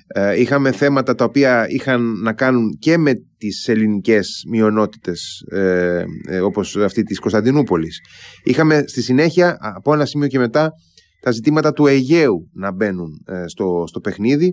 Ε, 0.07 0.41
είχαμε 0.41 0.73
θέματα 0.73 1.15
τα 1.15 1.25
οποία 1.25 1.67
είχαν 1.69 2.21
να 2.23 2.33
κάνουν 2.33 2.77
και 2.79 2.99
με 2.99 3.13
τις 3.39 3.69
ελληνικές 3.69 4.45
μειονότητες 4.49 5.45
ε, 5.51 6.05
ε, 6.29 6.41
όπως 6.41 6.77
αυτή 6.77 7.03
της 7.03 7.19
Κωνσταντινούπολης. 7.19 8.01
Είχαμε 8.45 8.85
στη 8.87 9.03
συνέχεια 9.03 9.57
από 9.61 9.93
ένα 9.95 10.05
σημείο 10.05 10.29
και 10.29 10.39
μετά 10.39 10.73
τα 11.21 11.31
ζητήματα 11.31 11.73
του 11.73 11.87
Αιγαίου 11.87 12.51
να 12.53 12.73
μπαίνουν 12.73 13.25
στο, 13.47 13.85
στο 13.87 14.01
παιχνίδι 14.01 14.53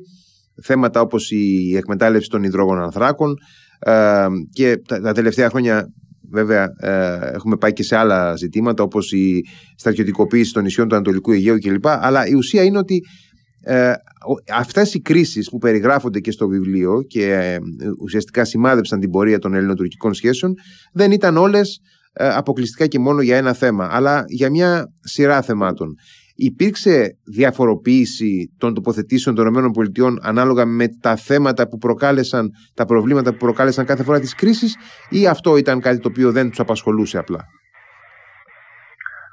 θέματα 0.63 1.01
όπως 1.01 1.31
η 1.31 1.75
εκμετάλλευση 1.75 2.29
των 2.29 2.43
υδρόγων 2.43 2.81
ανθράκων 2.81 3.35
και 4.53 4.77
τα, 4.87 5.01
τα 5.01 5.13
τελευταία 5.13 5.49
χρόνια 5.49 5.87
Βέβαια, 6.31 6.73
ε, 6.79 7.31
έχουμε 7.33 7.57
πάει 7.57 7.73
και 7.73 7.83
σε 7.83 7.95
άλλα 7.95 8.35
ζητήματα 8.35 8.83
όπως 8.83 9.11
η 9.11 9.41
στρατιωτικοποίηση 9.75 10.53
των 10.53 10.63
νησιών 10.63 10.87
του 10.87 10.95
Ανατολικού 10.95 11.31
Αιγαίου 11.31 11.57
κλπ. 11.57 11.87
Αλλά 11.87 12.27
η 12.27 12.33
ουσία 12.33 12.63
είναι 12.63 12.77
ότι 12.77 13.01
ε, 13.63 13.93
αυτές 14.53 14.93
οι 14.93 15.01
κρίσεις 15.01 15.49
που 15.49 15.57
περιγράφονται 15.57 16.19
και 16.19 16.31
στο 16.31 16.47
βιβλίο 16.47 17.01
και 17.07 17.33
ε, 17.33 17.57
ουσιαστικά 18.01 18.45
σημάδεψαν 18.45 18.99
την 18.99 19.09
πορεία 19.09 19.39
των 19.39 19.53
ελληνοτουρκικών 19.53 20.13
σχέσεων 20.13 20.53
δεν 20.93 21.11
ήταν 21.11 21.37
όλες 21.37 21.79
ε, 22.13 22.27
αποκλειστικά 22.27 22.87
και 22.87 22.99
μόνο 22.99 23.21
για 23.21 23.37
ένα 23.37 23.53
θέμα 23.53 23.89
αλλά 23.91 24.23
για 24.27 24.49
μια 24.49 24.85
σειρά 24.99 25.41
θεμάτων. 25.41 25.95
Υπήρξε 26.35 27.17
διαφοροποίηση 27.23 28.53
των 28.57 28.73
τοποθετήσεων 28.73 29.35
των 29.35 29.47
ΗΠΑ 29.47 30.13
ανάλογα 30.21 30.65
με 30.65 30.87
τα 31.01 31.15
θέματα 31.15 31.67
που 31.67 31.77
προκάλεσαν, 31.77 32.49
τα 32.73 32.85
προβλήματα 32.85 33.31
που 33.31 33.37
προκάλεσαν 33.37 33.85
κάθε 33.85 34.03
φορά 34.03 34.19
τις 34.19 34.35
κρίσεις 34.35 34.75
ή 35.09 35.27
αυτό 35.27 35.57
ήταν 35.57 35.79
κάτι 35.79 35.99
το 35.99 36.07
οποίο 36.07 36.31
δεν 36.31 36.49
τους 36.49 36.59
απασχολούσε 36.59 37.17
απλά; 37.17 37.45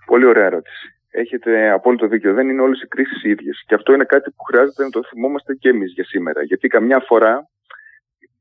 Πολύ 0.06 0.26
ωραία 0.26 0.44
ερώτηση. 0.44 0.97
Έχετε 1.11 1.71
απόλυτο 1.71 2.07
δίκιο. 2.07 2.35
Δεν 2.35 2.49
είναι 2.49 2.62
όλες 2.62 2.81
οι 2.83 2.87
κρίσεις 2.87 3.23
ίδιες. 3.23 3.64
Και 3.66 3.75
αυτό 3.75 3.92
είναι 3.92 4.05
κάτι 4.05 4.31
που 4.31 4.42
χρειάζεται 4.42 4.83
να 4.83 4.90
το 4.90 5.03
θυμόμαστε 5.03 5.55
και 5.55 5.68
εμείς 5.68 5.92
για 5.92 6.05
σήμερα. 6.05 6.42
Γιατί 6.42 6.68
καμιά 6.68 7.01
φορά 7.01 7.49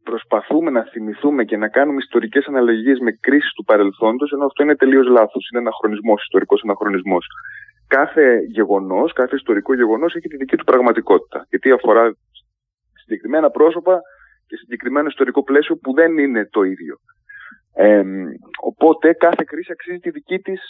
προσπαθούμε 0.04 0.70
να 0.72 0.84
θυμηθούμε 0.84 1.44
και 1.44 1.58
να 1.58 1.68
κάνουμε 1.68 1.98
ιστορικές 1.98 2.46
αναλογίες 2.46 3.00
με 3.00 3.12
κρίσεις 3.12 3.52
του 3.54 3.64
παρελθόντος, 3.64 4.32
ενώ 4.32 4.46
αυτό 4.46 4.64
είναι 4.64 4.76
τελείως 4.76 5.08
λάθος. 5.08 5.50
Είναι 5.50 5.62
αναχρονισμός, 5.62 6.22
ιστορικός 6.22 6.62
αναχρονισμός 6.64 7.26
κάθε 7.88 8.40
γεγονός, 8.52 9.14
κάθε 9.14 9.36
ιστορικό 9.36 9.74
γεγονός 9.74 10.16
έχει 10.16 10.28
τη 10.28 10.38
δική 10.38 10.56
του 10.56 10.64
πραγματικότητα. 10.64 11.46
Γιατί 11.50 11.72
αφορά 11.72 12.16
συγκεκριμένα 12.94 13.50
πρόσωπα 13.50 14.02
και 14.48 14.56
συγκεκριμένο 14.56 15.08
ιστορικό 15.08 15.44
πλαίσιο 15.44 15.76
που 15.76 15.94
δεν 15.94 16.18
είναι 16.18 16.46
το 16.46 16.64
ίδιο. 16.64 16.96
Ε, 17.76 18.04
οπότε 18.62 19.14
κάθε 19.14 19.44
κρίση 19.46 19.72
αξίζει 19.72 20.00
τη 20.00 20.10
δική 20.10 20.40
της 20.40 20.62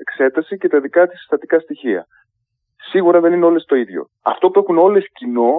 εξέταση 0.00 0.56
και 0.56 0.68
τα 0.68 0.80
δικά 0.80 1.06
της 1.06 1.18
συστατικά 1.18 1.58
στοιχεία. 1.58 2.06
Σίγουρα 2.90 3.20
δεν 3.20 3.32
είναι 3.32 3.44
όλες 3.44 3.64
το 3.64 3.76
ίδιο. 3.76 4.06
Αυτό 4.22 4.50
που 4.50 4.58
έχουν 4.58 4.78
όλες 4.78 5.06
κοινό 5.12 5.54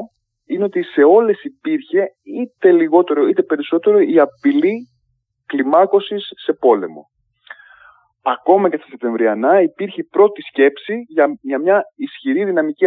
είναι 0.46 0.64
ότι 0.64 0.84
σε 0.84 1.04
όλες 1.04 1.44
υπήρχε 1.44 2.08
είτε 2.24 2.72
λιγότερο 2.72 3.28
είτε 3.28 3.44
περισσότερο 3.44 4.00
η 4.00 4.20
απειλή 4.20 4.90
κλιμάκωσης 5.46 6.32
σε 6.36 6.54
πόλεμο 6.54 7.10
ακόμα 8.32 8.70
και 8.70 8.78
στα 8.78 8.88
Σεπτεμβριανά 8.90 9.62
υπήρχε 9.62 10.04
πρώτη 10.04 10.42
σκέψη 10.42 10.94
για, 11.08 11.26
για 11.42 11.60
μια 11.60 11.84
ισχυρή 11.96 12.46
δυναμική 12.46 12.86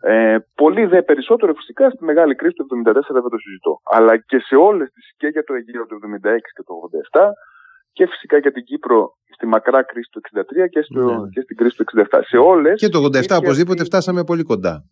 Ε, 0.00 0.36
πολύ 0.54 0.84
δε 0.86 1.02
περισσότερο 1.02 1.54
φυσικά 1.54 1.90
στη 1.90 2.04
μεγάλη 2.04 2.34
κρίση 2.34 2.54
του 2.54 2.66
1974 2.86 2.92
δεν 3.12 3.22
το 3.22 3.38
συζητώ. 3.44 3.80
Αλλά 3.94 4.16
και 4.16 4.38
σε 4.38 4.56
όλες 4.56 4.90
τις 4.90 5.14
και 5.16 5.26
για 5.26 5.44
το 5.44 5.54
Αιγαίο 5.54 5.86
του 5.86 5.96
1976 5.96 6.38
και 6.56 6.62
το 6.66 6.74
1987 7.20 7.30
και 7.96 8.06
φυσικά 8.06 8.36
για 8.38 8.52
την 8.52 8.64
Κύπρο 8.64 9.16
στη 9.34 9.46
μακρά 9.46 9.82
κρίση 9.82 10.10
του 10.12 10.20
1963 10.34 10.68
και, 10.70 10.82
στο, 10.82 11.00
ναι. 11.00 11.28
και 11.28 11.40
στην 11.40 11.56
κρίση 11.56 11.76
του 11.76 11.84
1967. 12.10 12.20
Σε 12.22 12.36
όλες, 12.36 12.80
και 12.80 12.88
το 12.88 12.98
1987 12.98 13.36
οπωσδήποτε 13.42 13.84
φτάσαμε 13.84 14.24
πολύ 14.24 14.42
κοντά 14.42 14.84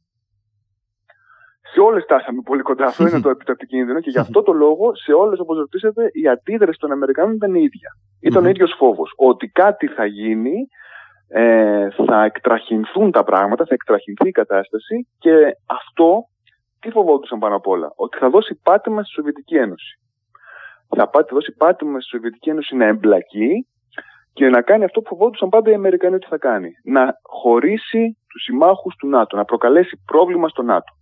σε 1.75 1.81
όλες 1.81 2.03
φτάσαμε 2.03 2.41
πολύ 2.45 2.63
κοντά. 2.63 2.87
Αυτό 2.87 3.07
είναι 3.07 3.21
το 3.21 3.55
κίνδυνο 3.73 4.01
και 4.01 4.11
γι' 4.11 4.19
αυτό 4.19 4.43
το 4.43 4.53
λόγο 4.53 4.95
σε 4.95 5.13
όλες, 5.13 5.39
όπως 5.39 5.57
ρωτήσατε, 5.59 6.11
η 6.13 6.29
αντίδραση 6.29 6.79
των 6.79 6.93
Αμερικανών 6.93 7.35
ήταν 7.35 7.55
η 7.55 7.63
ίδια. 7.63 7.91
Ήταν 8.21 8.45
ο 8.45 8.49
ίδιος 8.49 8.75
φόβος. 8.79 9.13
Ότι 9.17 9.47
κάτι 9.49 9.87
θα 9.87 10.05
γίνει, 10.07 10.57
ε, 11.29 11.89
θα 12.07 12.25
εκτραχυνθούν 12.25 13.11
τα 13.11 13.25
πράγματα, 13.25 13.65
θα 13.65 13.75
εκτραχυνθεί 13.75 14.29
η 14.29 14.39
κατάσταση 14.41 15.09
και 15.19 15.35
αυτό 15.67 16.29
τι 16.81 16.91
φοβόντουσαν 16.91 17.39
πάνω 17.39 17.57
απ' 17.57 17.67
όλα; 17.67 17.93
Ότι 17.97 18.19
θα 18.19 18.31
δώσει 18.31 18.61
πάτημα 18.63 19.03
στη 19.03 19.13
Σοβιετική 19.13 19.57
Ένωση. 19.57 19.99
Θα 20.89 21.11
δώσει 21.31 21.53
πάτημα 21.53 22.01
στη 22.01 22.09
Σοβιετική 22.09 22.51
Ένωση 22.51 22.77
να 22.77 22.85
εμπλακεί 22.85 23.67
και 24.33 24.49
να 24.49 24.63
κάνει 24.63 24.85
αυτό 24.85 25.01
που 25.01 25.09
φοβόντουσαν 25.09 25.49
πάντα 25.49 25.71
οι 25.71 25.75
Αμερικανοί 25.75 26.15
ότι 26.15 26.27
θα 26.27 26.39
κάνει. 26.39 26.71
Να 26.85 27.19
χωρίσει 27.23 28.19
τους 28.29 28.43
συμμάχους 28.43 28.95
του 28.97 29.09
ΝΑΤΟ, 29.09 29.37
να 29.37 29.45
προκαλέσει 29.45 30.03
πρόβλημα 30.07 30.49
στο 30.49 30.63
ΝΑΤΟ. 30.63 30.93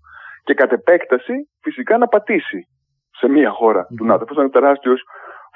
Και 0.45 0.55
κατ' 0.55 0.73
επέκταση 0.73 1.33
φυσικά 1.61 1.99
να 1.99 2.09
πατήσει 2.09 2.68
σε 3.11 3.29
μια 3.29 3.51
χώρα 3.51 3.87
του 3.97 4.05
ΝΑΤΟ. 4.05 4.23
Αυτό 4.23 4.35
ήταν 4.35 4.51
τεράστιος 4.51 5.03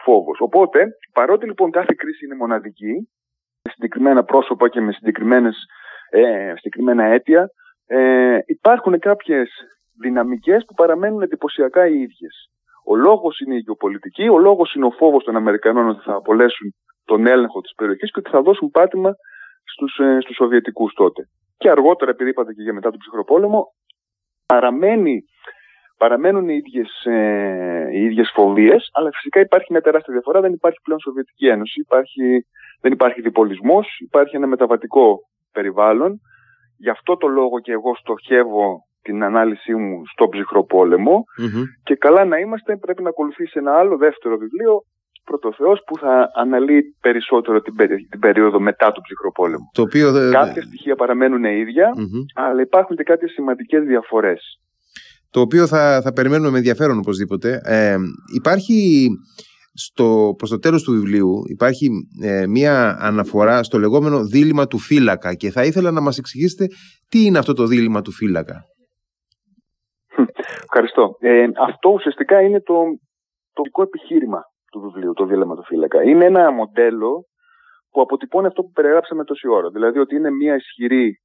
φόβος. 0.04 0.40
Οπότε, 0.40 0.86
παρότι 1.12 1.46
λοιπόν 1.46 1.70
κάθε 1.70 1.94
κρίση 1.96 2.24
είναι 2.24 2.34
μοναδική, 2.34 3.08
με 3.62 3.70
συγκεκριμένα 3.70 4.24
πρόσωπα 4.24 4.68
και 4.68 4.80
με 4.80 4.92
συγκεκριμένες, 4.92 5.56
ε, 6.10 6.52
συγκεκριμένα 6.56 7.04
αίτια, 7.04 7.50
ε, 7.86 8.38
υπάρχουν 8.46 8.98
κάποιες 8.98 9.50
δυναμικές 10.00 10.64
που 10.64 10.74
παραμένουν 10.74 11.22
εντυπωσιακά 11.22 11.86
οι 11.86 12.00
ίδιες. 12.00 12.50
Ο 12.86 12.96
λόγος 12.96 13.40
είναι 13.40 13.54
η 13.54 13.58
γεωπολιτική, 13.58 14.28
ο 14.28 14.38
λόγος 14.38 14.74
είναι 14.74 14.86
ο 14.86 14.90
φόβος 14.90 15.24
των 15.24 15.36
Αμερικανών 15.36 15.88
ότι 15.88 16.02
θα 16.04 16.14
απολέσουν 16.14 16.74
τον 17.04 17.26
έλεγχο 17.26 17.60
της 17.60 17.72
περιοχής 17.74 18.10
και 18.10 18.18
ότι 18.18 18.30
θα 18.30 18.42
δώσουν 18.42 18.70
πάτημα 18.70 19.10
στους 19.72 19.98
ε, 19.98 20.18
στους 20.20 20.36
Σοβιετικούς 20.36 20.92
τότε. 20.94 21.22
Και 21.56 21.70
αργότερα, 21.70 22.10
επειδή 22.10 22.30
είπατε 22.30 22.52
και 22.52 22.62
για 22.62 22.72
μετά 22.72 22.90
τον 22.90 22.98
ψυχροπόλεμο, 22.98 23.66
παραμένει, 24.46 25.24
παραμένουν 25.98 26.48
οι 26.48 26.54
ίδιες, 26.54 27.04
ε, 27.04 27.88
οι 27.92 28.04
ίδιες 28.04 28.30
φοβίες, 28.34 28.90
αλλά 28.92 29.10
φυσικά 29.10 29.40
υπάρχει 29.40 29.72
μια 29.72 29.80
τεράστια 29.80 30.12
διαφορά. 30.12 30.40
Δεν 30.40 30.52
υπάρχει 30.52 30.78
πλέον 30.82 31.00
Σοβιετική 31.00 31.46
Ένωση, 31.46 31.80
υπάρχει, 31.80 32.46
δεν 32.80 32.92
υπάρχει 32.92 33.20
διπολισμός, 33.20 33.98
υπάρχει 33.98 34.36
ένα 34.36 34.46
μεταβατικό 34.46 35.18
περιβάλλον. 35.52 36.20
Γι' 36.78 36.90
αυτό 36.90 37.16
το 37.16 37.26
λόγο 37.26 37.60
και 37.60 37.72
εγώ 37.72 37.94
στοχεύω 37.94 38.86
την 39.06 39.22
ανάλυση 39.22 39.74
μου 39.74 40.02
στο 40.12 40.24
ψυχροπολεμο 40.28 41.24
και 41.86 41.94
καλά 41.94 42.24
να 42.24 42.38
είμαστε 42.38 42.76
πρέπει 42.76 43.02
να 43.02 43.08
ακολουθήσει 43.08 43.54
ένα 43.62 43.72
άλλο 43.80 43.96
δεύτερο 43.96 44.36
βιβλίο 44.36 44.74
Πρωτοθεός 45.30 45.80
που 45.86 45.98
θα 45.98 46.30
αναλύει 46.34 46.82
περισσότερο 47.00 47.60
την, 47.60 47.74
την 48.10 48.20
περίοδο 48.20 48.60
μετά 48.60 48.92
τον 48.92 49.02
ψυχροπόλεμο. 49.02 49.70
Το 49.72 49.82
οποίο 49.82 50.12
Κάποια 50.30 50.62
στοιχεία 50.62 50.94
παραμένουν 50.94 51.44
αλλά 52.34 52.60
υπάρχουν 52.60 52.96
και 52.96 53.02
κάποιες 53.02 53.30
σημαντικές 53.30 53.84
διαφορές. 53.84 54.40
Το 55.30 55.40
οποίο 55.40 55.66
θα, 55.66 56.00
θα 56.02 56.12
περιμένουμε 56.12 56.50
με 56.50 56.56
ενδιαφέρον 56.56 56.98
οπωσδήποτε. 56.98 57.60
Ε, 57.64 57.96
υπάρχει 58.34 59.08
στο, 59.76 60.34
προς 60.38 60.50
το 60.50 60.58
τέλος 60.58 60.82
του 60.82 60.92
βιβλίου 60.92 61.42
υπάρχει 61.48 61.88
ε, 62.22 62.46
μία 62.46 62.96
αναφορά 63.00 63.62
στο 63.62 63.78
λεγόμενο 63.78 64.24
δίλημα 64.24 64.66
του 64.66 64.78
φύλακα 64.78 65.34
και 65.34 65.50
θα 65.50 65.64
ήθελα 65.64 65.90
να 65.90 66.00
μας 66.00 66.18
εξηγήσετε 66.18 66.66
τι 67.08 67.24
είναι 67.24 67.38
αυτό 67.38 67.52
το 67.52 67.66
δίλημα 67.66 68.02
του 68.02 68.12
φύλακα. 68.12 68.64
Ευχαριστώ. 70.78 71.16
Ε, 71.20 71.48
αυτό 71.56 71.88
ουσιαστικά 71.90 72.40
είναι 72.40 72.60
το 72.60 72.82
τοπικό 73.52 73.82
επιχείρημα 73.82 74.42
του 74.70 74.80
βιβλίου, 74.80 75.12
το 75.12 75.24
δίλημα 75.24 75.54
του 75.54 75.64
φύλακα. 75.64 76.02
Είναι 76.02 76.24
ένα 76.24 76.50
μοντέλο 76.50 77.26
που 77.90 78.00
αποτυπώνει 78.00 78.46
αυτό 78.46 78.62
που 78.62 78.70
περιγράψαμε 78.70 79.24
τόση 79.24 79.48
ώρα. 79.48 79.68
Δηλαδή 79.70 79.98
ότι 79.98 80.14
είναι 80.14 80.30
μια 80.30 80.54
ισχυρή 80.54 81.20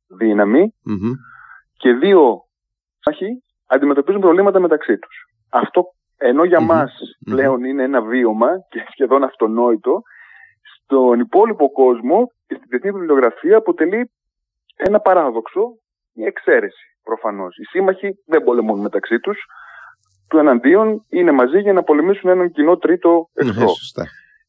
και 1.78 1.94
δύο 1.94 2.40
μάχοι 3.06 3.44
αντιμετωπίζουν 3.68 4.22
προβλήματα 4.22 4.60
μεταξύ 4.60 4.98
τους. 4.98 5.16
Αυτό 5.50 5.84
ενώ 6.18 6.44
για 6.44 6.60
μας 6.60 6.94
πλέον 7.24 7.64
είναι 7.64 7.84
ένα 7.84 8.02
βίωμα 8.02 8.50
και 8.70 8.86
σχεδόν 8.92 9.24
αυτονόητο, 9.24 10.02
στον 10.76 11.20
υπόλοιπο 11.20 11.72
κόσμο 11.72 12.28
και 12.48 12.56
στην 12.56 12.68
διεθνή 12.70 12.92
βιβλιογραφία 12.92 13.58
αποτελεί 13.58 14.12
ένα 14.76 15.00
παράδοξο, 15.00 15.62
μια 16.14 16.28
εξαίρεση 16.28 16.91
προφανώς. 17.04 17.58
Οι 17.58 17.64
σύμμαχοι 17.64 18.10
δεν 18.26 18.44
πολεμούν 18.44 18.80
μεταξύ 18.82 19.20
τους, 19.20 19.38
του 20.30 20.38
εναντίον 20.38 21.06
είναι 21.10 21.32
μαζί 21.32 21.60
για 21.60 21.74
να 21.74 21.84
πολεμήσουν 21.84 22.30
έναν 22.30 22.52
κοινό 22.52 22.78
τρίτο 22.78 23.30
εχθρό. 23.34 23.72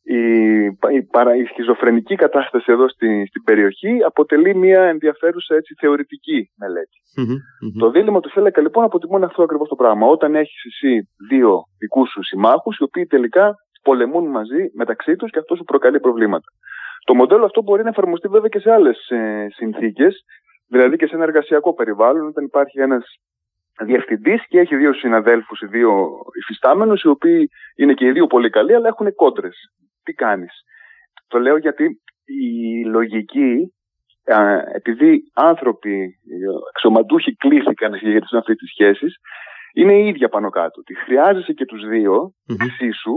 η, 0.03 0.65
η, 0.97 1.03
παρα, 1.11 1.37
η 1.37 1.45
σχιζοφρενική 1.45 2.15
κατάσταση 2.15 2.73
εδώ 2.73 2.89
στη, 2.89 3.27
στην 3.29 3.43
περιοχή 3.43 4.03
αποτελεί 4.07 4.55
μια 4.55 4.83
ενδιαφέρουσα 4.83 5.55
έτσι, 5.55 5.75
θεωρητική 5.75 6.51
Το 7.79 7.91
δίλημα 7.91 8.21
του 8.21 8.31
Φέλεκα 8.31 8.61
λοιπόν 8.61 8.85
αποτιμώνει 8.85 9.25
αυτό 9.25 9.43
ακριβώς 9.43 9.69
το 9.69 9.75
πράγμα. 9.75 10.07
Όταν 10.07 10.35
έχεις 10.35 10.65
εσύ 10.65 11.09
δύο 11.29 11.63
δικούς 11.79 12.11
σου 12.11 12.23
συμμάχους, 12.23 12.79
οι 12.79 12.83
οποίοι 12.83 13.07
τελικά 13.07 13.55
πολεμούν 13.83 14.31
μαζί 14.31 14.71
μεταξύ 14.75 15.17
τους 15.17 15.31
και 15.31 15.39
αυτό 15.39 15.55
σου 15.57 15.65
προκαλεί 15.65 16.01
προβλήματα. 16.01 16.47
Το 17.05 17.15
μοντέλο 17.15 17.45
αυτό 17.45 17.63
μπορεί 17.63 17.83
να 17.83 17.89
εφαρμοστεί 17.89 18.29
βέβαια 18.29 18.49
και 18.49 18.59
σε 18.59 18.71
άλλες 18.71 19.09
ε, 19.09 19.47
συνθήκες, 19.51 20.25
δηλαδή 20.73 20.97
και 20.97 21.07
σε 21.07 21.15
ένα 21.15 21.25
εργασιακό 21.25 21.75
περιβάλλον, 21.75 22.27
όταν 22.27 22.45
υπάρχει 22.45 22.81
ένας 22.81 23.05
διευθυντής 23.85 24.47
και 24.49 24.59
έχει 24.59 24.77
δύο 24.77 24.93
συναδέλφους, 24.93 25.61
οι 25.61 25.67
δύο 25.67 25.91
υφιστάμενους, 26.41 27.03
οι 27.03 27.09
οποίοι 27.09 27.49
είναι 27.77 27.95
και 27.95 28.07
οι 28.07 28.13
δύο 28.13 28.27
πολύ 28.27 28.51
καλοί, 28.51 28.75
αλλά 28.75 28.89
έχουν 28.89 29.15
κόντρες. 29.15 29.57
Τι 30.03 30.13
κάνεις; 30.13 30.53
Το 31.29 31.39
λέω 31.39 31.57
γιατί 31.57 31.85
η 32.25 32.85
λογική, 32.85 33.75
επειδή 34.75 35.21
άνθρωποι, 35.35 36.15
αξιωματούχοι 36.71 37.37
κλήθηκαν 37.37 37.91
να 37.91 37.97
συγχειρευτούν 37.97 38.39
αυτή 38.39 38.55
τη 38.55 38.67
σχέση, 38.67 39.07
είναι 39.75 39.95
η 39.95 40.07
ίδια 40.07 40.29
πάνω 40.29 40.51
κάτω. 40.51 40.81
Ότι 40.81 40.95
χρειάζεσαι 40.95 41.53
και 41.53 41.65
τους 41.65 41.89
δύο 41.89 42.33
εξίσου, 42.61 43.17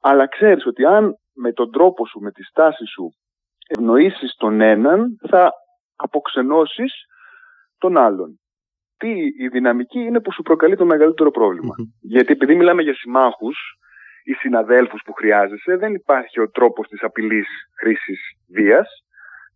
αλλά 0.00 0.28
ξέρεις 0.28 0.66
ότι 0.66 0.84
αν 0.84 1.14
με 1.34 1.52
τον 1.52 1.70
τρόπο 1.70 2.06
σου, 2.06 2.20
με 2.20 2.30
τη 2.30 2.42
στάση 2.42 2.86
σου 2.86 3.10
ευνοήσεις 3.68 4.34
τον 4.36 4.60
έναν, 4.60 5.18
θα 5.28 5.52
αποξενώσεις 5.96 6.92
τον 7.78 7.96
άλλον 7.96 8.40
τι 8.96 9.10
η 9.44 9.48
δυναμική 9.48 9.98
είναι 9.98 10.20
που 10.20 10.32
σου 10.32 10.42
προκαλεί 10.42 10.76
το 10.76 10.84
μεγαλύτερο 10.84 11.30
Γιατί 12.00 12.32
επειδή 12.32 12.54
μιλάμε 12.54 12.82
για 12.82 12.94
συμμάχους 12.94 13.58
ή 14.24 14.32
συναδέλφους 14.32 15.02
που 15.04 15.12
χρειάζεσαι, 15.12 15.76
δεν 15.76 15.94
υπάρχει 15.94 16.40
ο 16.40 16.50
τρόπος 16.50 16.88
της 16.88 17.02
απειλής 17.02 17.46
χρήσης 17.78 18.20
βίας. 18.48 18.88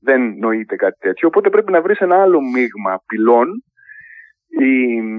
Δεν 0.00 0.36
νοείται 0.38 0.76
κάτι 0.76 0.98
τέτοιο. 0.98 1.28
Οπότε 1.28 1.50
πρέπει 1.50 1.72
να 1.72 1.82
βρεις 1.82 1.98
ένα 1.98 2.22
άλλο 2.22 2.40
μείγμα 2.40 2.92
απειλών 2.92 3.64
ή 4.48 4.72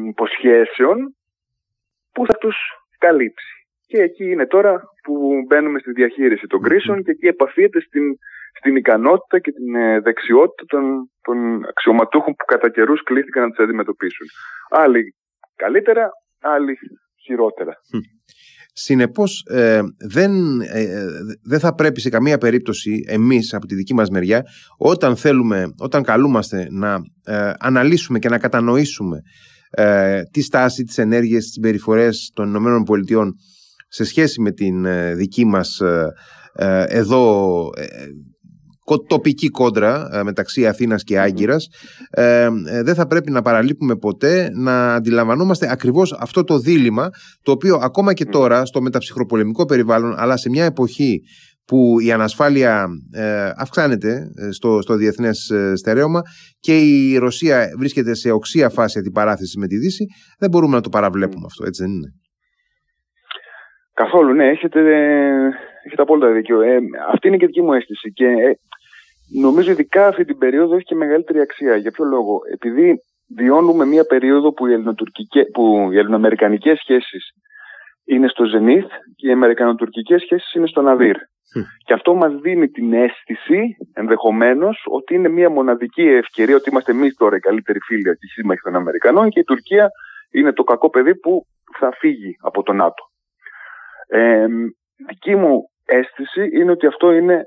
υποσχέσεων 0.07 1.15
που 2.11 2.25
θα 2.25 2.33
τους 2.33 2.55
καλύψει. 2.97 3.67
Και 3.87 4.01
εκεί 4.01 4.31
είναι 4.31 4.47
τώρα 4.47 4.81
που 5.03 5.43
μπαίνουμε 5.47 5.79
στη 5.79 5.91
διαχείριση 5.91 6.47
των 6.47 6.61
κρίσεων 6.61 7.03
και 7.03 7.11
εκεί 7.11 7.27
επαφείται 7.27 7.81
στην 7.81 8.03
στην 8.57 8.75
ικανότητα 8.75 9.39
και 9.39 9.51
την 9.51 9.75
ε, 9.75 9.99
δεξιότητα 9.99 10.63
των, 10.67 11.11
των 11.21 11.65
αξιωματούχων 11.69 12.33
που 12.33 12.45
κατά 12.45 12.69
καιρούς 12.69 13.03
κλήθηκαν 13.03 13.43
να 13.43 13.49
τις 13.49 13.59
αντιμετωπίσουν. 13.59 14.27
Άλλοι 14.69 15.15
καλύτερα, 15.55 16.09
άλλοι 16.41 16.77
χειρότερα. 17.25 17.73
Συνεπώς 18.73 19.45
ε, 19.49 19.81
δεν, 20.09 20.61
ε, 20.61 21.03
δεν 21.43 21.59
θα 21.59 21.73
πρέπει 21.75 22.01
σε 22.01 22.09
καμία 22.09 22.37
περίπτωση 22.37 23.05
εμείς 23.07 23.53
από 23.53 23.65
τη 23.65 23.75
δική 23.75 23.93
μας 23.93 24.09
μεριά 24.09 24.43
όταν 24.77 25.15
θέλουμε, 25.15 25.73
όταν 25.79 26.03
καλούμαστε 26.03 26.67
να 26.71 26.97
αναλύσουμε 27.59 28.19
και 28.19 28.29
να 28.29 28.39
κατανοήσουμε 28.39 29.19
τη 30.31 30.41
στάση, 30.41 30.83
τις 30.83 30.97
ενέργειες, 30.97 31.45
τις 31.45 31.59
περιφορές 31.59 32.31
των 32.33 32.55
ΗΠΑ 32.55 33.25
σε 33.87 34.03
σχέση 34.03 34.41
με 34.41 34.51
την 34.51 34.85
δική 35.15 35.45
μας 35.45 35.81
εδώ 36.87 37.69
τοπική 39.07 39.49
κόντρα 39.49 40.09
ε, 40.13 40.23
μεταξύ 40.23 40.67
Αθήνας 40.67 41.03
και 41.03 41.19
Άγκυρας. 41.19 41.67
Ε, 42.09 42.43
ε, 42.43 42.49
δεν 42.83 42.95
θα 42.95 43.07
πρέπει 43.07 43.31
να 43.31 43.41
παραλείπουμε 43.41 43.95
ποτέ 43.95 44.49
να 44.53 44.93
αντιλαμβανόμαστε 44.93 45.71
ακριβώς 45.71 46.13
αυτό 46.19 46.43
το 46.43 46.57
δίλημα 46.57 47.09
το 47.43 47.51
οποίο 47.51 47.75
ακόμα 47.75 48.13
και 48.13 48.25
τώρα 48.25 48.65
στο 48.65 48.81
μεταψυχροπολεμικό 48.81 49.65
περιβάλλον 49.65 50.15
αλλά 50.17 50.37
σε 50.37 50.49
μια 50.49 50.65
εποχή 50.65 51.21
που 51.65 51.99
η 51.99 52.11
ανασφάλεια 52.11 52.87
αυξάνεται 53.57 54.31
στο, 54.51 54.81
στο 54.81 54.95
διεθνές 54.95 55.51
στερέωμα 55.75 56.21
και 56.59 56.77
η 56.77 57.17
Ρωσία 57.17 57.67
βρίσκεται 57.77 58.13
σε 58.13 58.31
οξία 58.31 58.69
φάση 58.69 58.99
αντιπαράθεση 58.99 59.59
με 59.59 59.67
τη 59.67 59.77
Δύση 59.77 60.05
δεν 60.39 60.49
μπορούμε 60.49 60.75
να 60.75 60.81
το 60.81 60.89
παραβλέπουμε 60.89 61.45
αυτό 61.45 61.65
έτσι 61.65 61.83
δεν 61.83 61.91
είναι. 61.91 62.13
Καθόλου 63.93 64.33
ναι 64.33 64.49
έχετε, 64.49 64.79
έχετε 65.85 66.01
απόλυτα 66.01 66.31
δίκιο 66.31 66.61
ε, 66.61 66.77
αυτή 67.11 67.27
είναι 67.27 67.37
και 67.37 67.45
δική 67.45 67.61
μου 67.61 67.73
αίσθηση 67.73 68.11
και 68.13 68.57
Νομίζω 69.33 69.71
ειδικά 69.71 70.07
αυτή 70.07 70.25
την 70.25 70.37
περίοδο 70.37 70.75
έχει 70.75 70.83
και 70.83 70.95
μεγαλύτερη 70.95 71.39
αξία. 71.39 71.75
Για 71.75 71.91
ποιο 71.91 72.05
λόγο; 72.05 72.39
Επειδή 72.53 73.01
βιώνουμε 73.35 73.85
μια 73.85 74.05
περίοδο 74.05 74.53
που 74.53 74.67
οι, 74.67 74.83
που 75.53 75.89
οι 75.91 75.97
ελληνοαμερικανικές 75.97 76.77
σχέσεις 76.79 77.31
είναι 78.05 78.27
στο 78.27 78.45
Ζενίθ 78.45 78.85
και 79.15 79.27
οι 79.27 79.31
αμερικανοτουρκικές 79.31 80.21
σχέσεις 80.21 80.53
είναι 80.53 80.67
στο 80.67 80.81
Ναδύρ. 80.81 81.15
Και 81.85 81.93
αυτό 81.93 82.13
μας 82.13 82.33
δίνει 82.41 82.69
την 82.69 82.93
αίσθηση 82.93 83.77
ενδεχομένως 83.93 84.83
ότι 84.85 85.15
είναι 85.15 85.29
μια 85.29 85.49
μοναδική 85.49 86.01
ευκαιρία 86.01 86.55
ότι 86.55 86.69
είμαστε 86.69 86.91
εμείς 86.91 87.15
τώρα 87.15 87.35
οι 87.35 87.39
καλύτεροι 87.39 87.79
φίλοι 87.79 88.03
και 88.03 88.27
σύμμαχοι 88.33 88.61
των 88.61 88.75
Αμερικανών 88.75 89.29
και 89.29 89.39
η 89.39 89.43
Τουρκία 89.43 89.89
είναι 90.31 90.53
το 90.53 90.63
κακό 90.63 90.89
παιδί 90.89 91.15
που 91.19 91.45
θα 91.79 91.91
φύγει 91.99 92.35
από 92.41 92.63
το 92.63 92.73
ΝΑΤΟ. 92.73 93.03
Ε, 94.07 94.45
δική 95.07 95.35
μου 95.35 95.70
αίσθηση 95.91 96.49
είναι 96.53 96.71
ότι 96.71 96.87
αυτό 96.87 97.11
είναι 97.11 97.45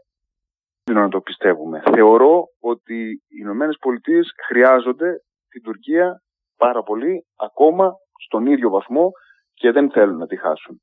να 0.92 1.08
το 1.08 1.20
πιστεύουμε. 1.20 1.82
Θεωρώ 1.94 2.44
ότι 2.60 3.10
οι 3.10 3.38
Ηνωμένες 3.40 3.76
Πολιτείες 3.80 4.34
χρειάζονται 4.46 5.22
την 5.48 5.62
Τουρκία 5.62 6.22
πάρα 6.56 6.82
πολύ, 6.82 7.26
ακόμα 7.36 7.92
στον 8.26 8.46
ίδιο 8.46 8.70
βαθμό 8.70 9.10
και 9.54 9.70
δεν 9.72 9.90
θέλουν 9.90 10.16
να 10.16 10.26
τη 10.26 10.36
χάσουν. 10.36 10.80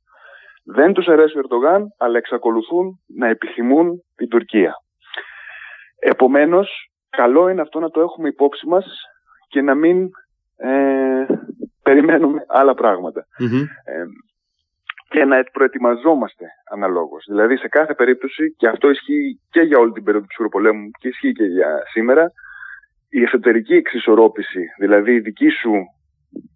Δεν 0.63 0.93
τους 0.93 1.07
αρέσει 1.07 1.37
ο 1.37 1.39
Ερντογάν, 1.39 1.87
αλλά 1.97 2.17
εξακολουθούν 2.17 2.99
να 3.07 3.27
επιθυμούν 3.27 4.03
την 4.15 4.29
Τουρκία. 4.29 4.73
Επομένως, 5.99 6.91
καλό 7.09 7.49
είναι 7.49 7.61
αυτό 7.61 7.79
να 7.79 7.89
το 7.89 8.01
έχουμε 8.01 8.27
υπόψη 8.27 8.67
μας 8.67 8.85
και 9.47 9.61
να 9.61 9.75
μην 9.75 10.09
ε, 10.57 11.25
περιμένουμε 11.83 12.45
άλλα 12.47 12.73
Ε, 13.83 14.03
και 15.11 15.25
να 15.25 15.43
προετοιμαζόμαστε 15.43 16.45
αναλόγως. 16.71 17.23
Δηλαδή 17.27 17.57
σε 17.57 17.67
κάθε 17.67 17.93
περίπτωση, 17.93 18.55
και 18.57 18.67
αυτό 18.67 18.89
ισχύει 18.89 19.39
και 19.49 19.61
για 19.61 19.77
όλη 19.77 19.91
την 19.91 20.03
περίοδο 20.03 20.25
του 20.25 20.31
ψυχροπολέμου 20.33 20.89
και 20.99 21.07
ισχύει 21.07 21.31
και 21.31 21.43
για 21.43 21.81
σήμερα, 21.91 22.25
η 23.09 23.21
εσωτερική 23.21 23.75
εξισορρόπηση, 23.75 24.63
δηλαδή 24.79 25.13
η 25.13 25.19
δική 25.19 25.49
σου, 25.49 25.73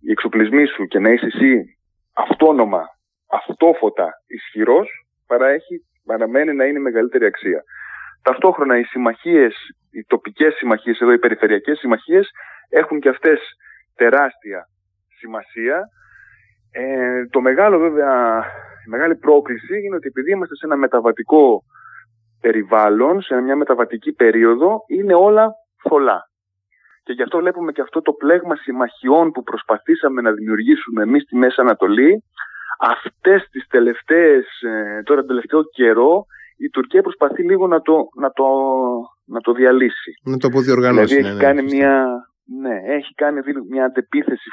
η 0.02 0.12
εξοπλισμή 0.12 0.66
σου 0.66 0.86
και 0.86 1.00
να 1.00 1.10
είσαι 1.10 1.26
εσύ 1.26 1.78
αυτόνομα, 2.14 2.84
αυτόφωτα 3.32 4.10
ισχυρός, 4.28 4.90
παραέχει, 5.28 5.76
παραμένει 6.06 6.54
να 6.54 6.66
είναι 6.66 6.80
μεγαλύτερη 6.80 7.26
αξία. 7.26 7.64
Ταυτόχρονα 8.22 8.78
οι 8.78 8.84
συμμαχίες, 8.84 9.56
οι 9.92 10.04
τοπικές 10.08 10.54
συμμαχίες, 10.54 11.00
εδώ 11.00 11.12
οι 11.12 11.20
περιφερειακές 11.20 11.78
συμμαχίες, 11.78 12.30
έχουν 12.70 13.00
και 13.00 13.10
αυτές 13.10 13.40
τεράστια 13.96 14.68
σημασία. 15.20 15.90
Ε, 16.78 17.26
το 17.30 17.42
μεγάλο 17.42 17.80
βέβαια, 17.80 18.40
η 18.86 18.90
μεγάλη 18.90 19.16
πρόκληση 19.16 19.82
είναι 19.84 19.96
ότι 19.96 20.08
επειδή 20.08 20.32
είμαστε 20.32 20.56
σε 20.56 20.66
ένα 20.66 20.76
μεταβατικό 20.76 21.64
περιβάλλον, 22.42 23.22
σε 23.22 23.36
μια 23.36 23.56
μεταβατική 23.56 24.12
περίοδο, 24.12 24.84
είναι 24.88 25.14
όλα 25.14 25.52
θολά. 25.82 26.30
Και 27.04 27.14
γι' 27.14 27.22
αυτό 27.22 27.38
βλέπουμε 27.38 27.72
και 27.72 27.82
αυτό 27.82 28.02
το 28.02 28.12
πλέγμα 28.12 28.56
συμμαχιών 28.56 29.32
που 29.32 29.44
προσπαθήσαμε 29.44 30.22
να 30.22 30.32
δημιουργήσουμε 30.32 31.04
εμείς 31.04 31.24
στη 31.24 31.36
Μέση 31.36 31.62
Ανατολή, 31.62 32.24
αυτές 32.80 33.48
τις 33.52 33.68
τελευταίες, 33.68 34.46
ε, 34.62 35.02
τώρα 35.04 35.26
τελευταίο 35.26 35.64
καιρό, 35.64 36.26
η 36.58 36.70
Τουρκία 36.70 37.02
προσπαθεί 37.02 37.44
λίγο 37.44 37.68
να 37.68 37.82
το, 37.82 38.08
να 38.16 38.32
το, 38.32 38.46
να 39.26 39.40
το 39.40 39.52
διαλύσει. 39.54 40.12
Να 40.24 40.38
το 40.38 40.48
αποδιοργανώσει. 40.48 41.16
Δηλαδή 41.16 41.28
έχει, 41.28 41.38
ναι, 41.38 41.44
κάνει 41.44 41.64
μια, 41.64 42.06
ναι, 42.62 42.76
έχει 42.86 43.14
κάνει 43.14 43.40
μια 43.70 43.86
αντεπίθεση 43.86 44.50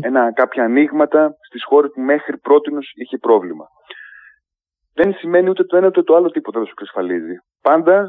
ένα, 0.00 0.32
κάποια 0.32 0.64
ανοίγματα 0.64 1.36
στις 1.46 1.64
χώρες 1.64 1.90
που 1.94 2.00
μέχρι 2.00 2.38
πρώτη 2.38 2.70
είχε 2.94 3.18
πρόβλημα. 3.18 3.66
Δεν 4.94 5.14
σημαίνει 5.14 5.48
ούτε 5.48 5.64
το 5.64 5.76
ένα 5.76 5.86
ούτε 5.86 6.02
το 6.02 6.14
άλλο 6.14 6.30
τίποτα 6.30 6.58
δεν 6.58 6.66
σου 6.66 6.74
εξασφαλίζει. 6.78 7.34
Πάντα 7.62 8.06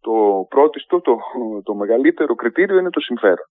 το 0.00 0.46
πρώτιστο, 0.48 1.00
το, 1.00 1.16
το 1.62 1.74
μεγαλύτερο 1.74 2.34
κριτήριο 2.34 2.78
είναι 2.78 2.90
το 2.90 3.00
συμφερον 3.00 3.46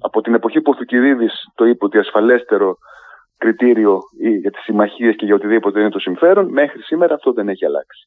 Από 0.00 0.20
την 0.20 0.34
εποχή 0.34 0.60
που 0.60 0.70
ο 0.70 0.76
Θουκυδίδης 0.76 1.32
το 1.54 1.64
είπε 1.64 1.84
ότι 1.84 1.98
ασφαλέστερο 1.98 2.74
κριτήριο 3.36 3.98
για 4.40 4.50
τις 4.50 4.62
συμμαχίες 4.62 5.16
και 5.16 5.24
για 5.24 5.34
οτιδήποτε 5.34 5.80
είναι 5.80 5.90
το 5.90 5.98
συμφέρον, 5.98 6.52
μέχρι 6.52 6.82
σήμερα 6.82 7.14
αυτό 7.14 7.32
δεν 7.32 7.48
έχει 7.48 7.64
αλλάξει. 7.64 8.06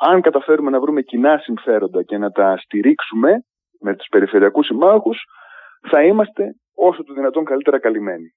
Αν 0.00 0.20
καταφέρουμε 0.20 0.70
να 0.70 0.80
βρούμε 0.80 1.02
κοινά 1.02 1.38
συμφέροντα 1.38 2.02
και 2.02 2.18
να 2.18 2.30
τα 2.30 2.56
στηρίξουμε 2.56 3.30
με 3.80 3.96
τους 3.96 4.06
περιφερειακούς 4.10 4.66
συμμάχους, 4.66 5.24
θα 5.90 6.02
είμαστε 6.02 6.44
όσο 6.78 7.02
το 7.04 7.14
δυνατόν 7.14 7.44
καλύτερα 7.44 7.78
καλυμμένοι. 7.78 8.28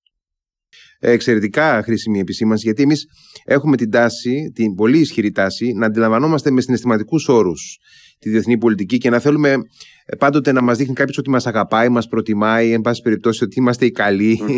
Εξαιρετικά 0.99 1.81
χρήσιμη 1.83 2.19
επισήμανση, 2.19 2.65
γιατί 2.65 2.81
εμείς 2.81 3.05
έχουμε 3.45 3.77
την 3.77 3.89
τάση, 3.91 4.51
την 4.55 4.75
πολύ 4.75 4.99
ισχυρή 4.99 5.31
τάση, 5.31 5.73
να 5.73 5.85
αντιλαμβανόμαστε 5.85 6.51
με 6.51 6.61
συναισθηματικούς 6.61 7.27
όρους 7.27 7.77
τη 8.19 8.29
διεθνή 8.29 8.57
πολιτική 8.57 8.97
και 8.97 9.09
να 9.09 9.19
θέλουμε 9.19 9.55
πάντοτε 10.17 10.51
να 10.51 10.61
μας 10.61 10.77
δείχνει 10.77 10.93
κάποιος 10.93 11.17
ότι 11.17 11.29
μας 11.29 11.47
αγαπάει, 11.47 11.89
μας 11.89 12.07
προτιμάει, 12.07 12.71
εν 12.71 12.81
πάση 12.81 13.01
περιπτώσει 13.01 13.43
ότι 13.43 13.59
είμαστε 13.59 13.85
οι 13.85 13.91
καλοί. 13.91 14.39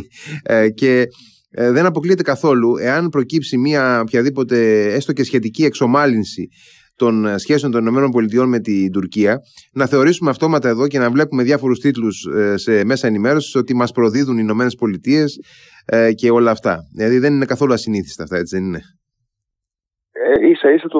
Ε, 0.43 0.69
και 0.69 1.05
ε, 1.49 1.71
δεν 1.71 1.85
αποκλείεται 1.85 2.23
καθόλου 2.23 2.77
εάν 2.77 3.09
προκύψει 3.09 3.57
μια 3.57 3.99
οποιαδήποτε 3.99 4.87
έστω 4.93 5.13
και 5.13 5.23
σχετική 5.23 5.63
εξομάλυνση 5.63 6.49
των 7.03 7.25
ε, 7.25 7.37
σχέσεων 7.37 7.71
των 7.71 7.85
ΗΠΑ 7.85 8.45
με 8.45 8.59
την 8.59 8.91
Τουρκία, 8.91 9.33
να 9.73 9.85
θεωρήσουμε 9.85 10.29
αυτόματα 10.29 10.67
εδώ 10.69 10.87
και 10.87 10.99
να 10.99 11.09
βλέπουμε 11.09 11.43
διάφορους 11.43 11.79
τίτλους 11.79 12.25
ε, 12.25 12.57
σε 12.57 12.85
μέσα 12.85 13.07
ενημέρωσης 13.07 13.55
ότι 13.55 13.75
μας 13.75 13.91
προδίδουν 13.91 14.37
οι 14.37 14.45
ΗΠΑ 14.49 14.67
ε, 15.85 16.13
και 16.13 16.29
όλα 16.31 16.51
αυτά. 16.51 16.77
Δηλαδή 16.95 17.17
δεν 17.19 17.33
είναι 17.33 17.45
καθόλου 17.45 17.73
ασυνήθιστα 17.73 18.23
αυτά, 18.23 18.37
έτσι 18.37 18.55
δεν 18.55 18.65
είναι; 18.65 18.81
Ε, 20.11 20.47
ίσα 20.49 20.71
ίσα 20.71 20.87
το, 20.87 20.99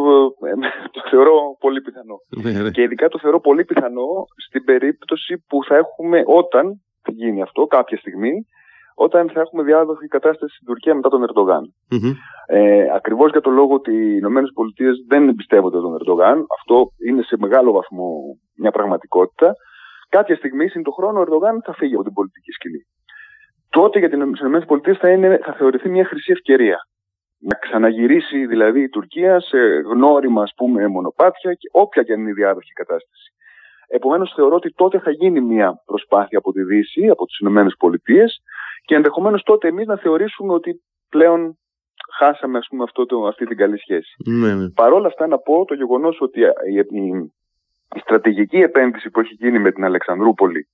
το 0.95 1.01
θεωρώ 1.09 1.35
πολύ 1.59 1.81
πιθανό. 1.81 2.17
Ναι, 2.43 2.61
ναι. 2.61 2.69
Και 2.69 2.81
ειδικά 2.81 3.07
το 3.07 3.19
θεωρώ 3.19 3.39
πολύ 3.39 3.65
πιθανό 3.65 4.09
στην 4.47 4.63
περίπτωση 4.63 5.43
που 5.47 5.57
θα 5.67 5.75
έχουμε 5.75 6.23
όταν 6.25 6.65
γίνει 7.13 7.41
αυτό 7.41 7.65
κάποια 7.65 7.97
στιγμή 7.97 8.33
όταν 8.95 9.29
θα 9.29 9.39
έχουμε 9.41 9.63
διάδοχη 9.63 10.07
κατάσταση 10.07 10.55
στην 10.55 10.67
Τουρκία 10.67 10.95
μετά 10.95 11.09
τον 11.09 11.23
ερντογαν 11.23 11.63
Ε, 12.47 12.89
Ακριβώς 12.95 13.31
για 13.31 13.41
το 13.41 13.49
λόγο 13.49 13.73
ότι 13.73 13.91
οι 13.91 14.15
Ηνωμένες 14.17 14.51
Πολιτείες 14.53 14.95
δεν 15.07 15.27
εμπιστεύονται 15.27 15.79
τον 15.79 15.93
Ερντογάν, 15.93 16.45
αυτό 16.59 16.87
είναι 17.07 17.21
σε 17.21 17.35
μεγάλο 17.39 17.71
βαθμό 17.71 18.07
μια 18.57 18.71
πραγματικότητα. 18.71 19.55
Κάποια 20.09 20.35
στιγμή, 20.35 20.67
συν 20.67 20.83
το 20.83 20.91
χρόνο, 20.91 21.19
ο 21.19 21.21
Ερντογάν 21.21 21.61
θα 21.63 21.73
φύγει 21.73 21.93
από 21.93 22.03
την 22.03 22.13
πολιτική 22.13 22.51
σκηνή. 22.51 22.81
Τότε 23.69 23.99
για 23.99 24.09
τι 24.09 24.17
ΗΠΑ 24.17 24.95
θα, 24.99 25.09
είναι, 25.09 25.39
θα 25.43 25.53
θεωρηθεί 25.53 25.89
μια 25.89 26.05
χρυσή 26.05 26.31
ευκαιρία. 26.31 26.77
Να 27.39 27.55
ξαναγυρίσει 27.55 28.45
δηλαδή 28.45 28.81
η 28.81 28.89
Τουρκία 28.89 29.39
σε 29.39 29.57
γνώριμα, 29.91 30.41
ας 30.41 30.53
πούμε, 30.55 30.87
μονοπάτια 30.87 31.53
και 31.53 31.69
όποια 31.71 32.03
και 32.03 32.13
αν 32.13 32.19
είναι 32.19 32.29
η 32.29 32.33
διάδοχη 32.33 32.71
κατάσταση. 32.73 33.33
Επομένως, 33.87 34.33
θεωρώ 34.35 34.55
ότι 34.55 34.73
τότε 34.73 34.99
θα 34.99 35.11
γίνει 35.11 35.41
μια 35.41 35.73
προσπάθεια 35.85 36.37
από 36.37 36.51
τη 36.51 36.63
Δύση, 36.63 37.09
από 37.09 37.25
τις 37.25 37.39
ΗΠΑ, 37.39 38.25
και 38.85 38.95
ενδεχομένως 38.95 39.43
τότε 39.43 39.67
εμείς 39.67 39.85
να 39.85 39.97
θεωρήσουμε 39.97 40.53
ότι 40.53 40.83
πλέον 41.09 41.57
χάσαμε 42.17 42.57
ας 42.57 42.67
πούμε, 42.69 42.83
αυτό 42.83 43.05
το, 43.05 43.27
αυτή 43.27 43.45
την 43.45 43.57
καλή 43.57 43.77
σχέση. 43.77 44.13
Ναι, 44.25 44.53
ναι. 44.53 44.69
Παρ' 44.69 44.93
όλα 44.93 45.07
αυτά 45.07 45.27
να 45.27 45.37
πω 45.37 45.65
το 45.65 45.73
γεγονός 45.73 46.21
ότι 46.21 46.39
η, 46.39 46.75
η, 46.75 47.07
η, 47.95 47.99
στρατηγική 47.99 48.57
επένδυση 48.57 49.09
που 49.09 49.19
έχει 49.19 49.33
γίνει 49.33 49.59
με 49.59 49.71
την 49.71 49.83
Αλεξανδρούπολη 49.83 50.67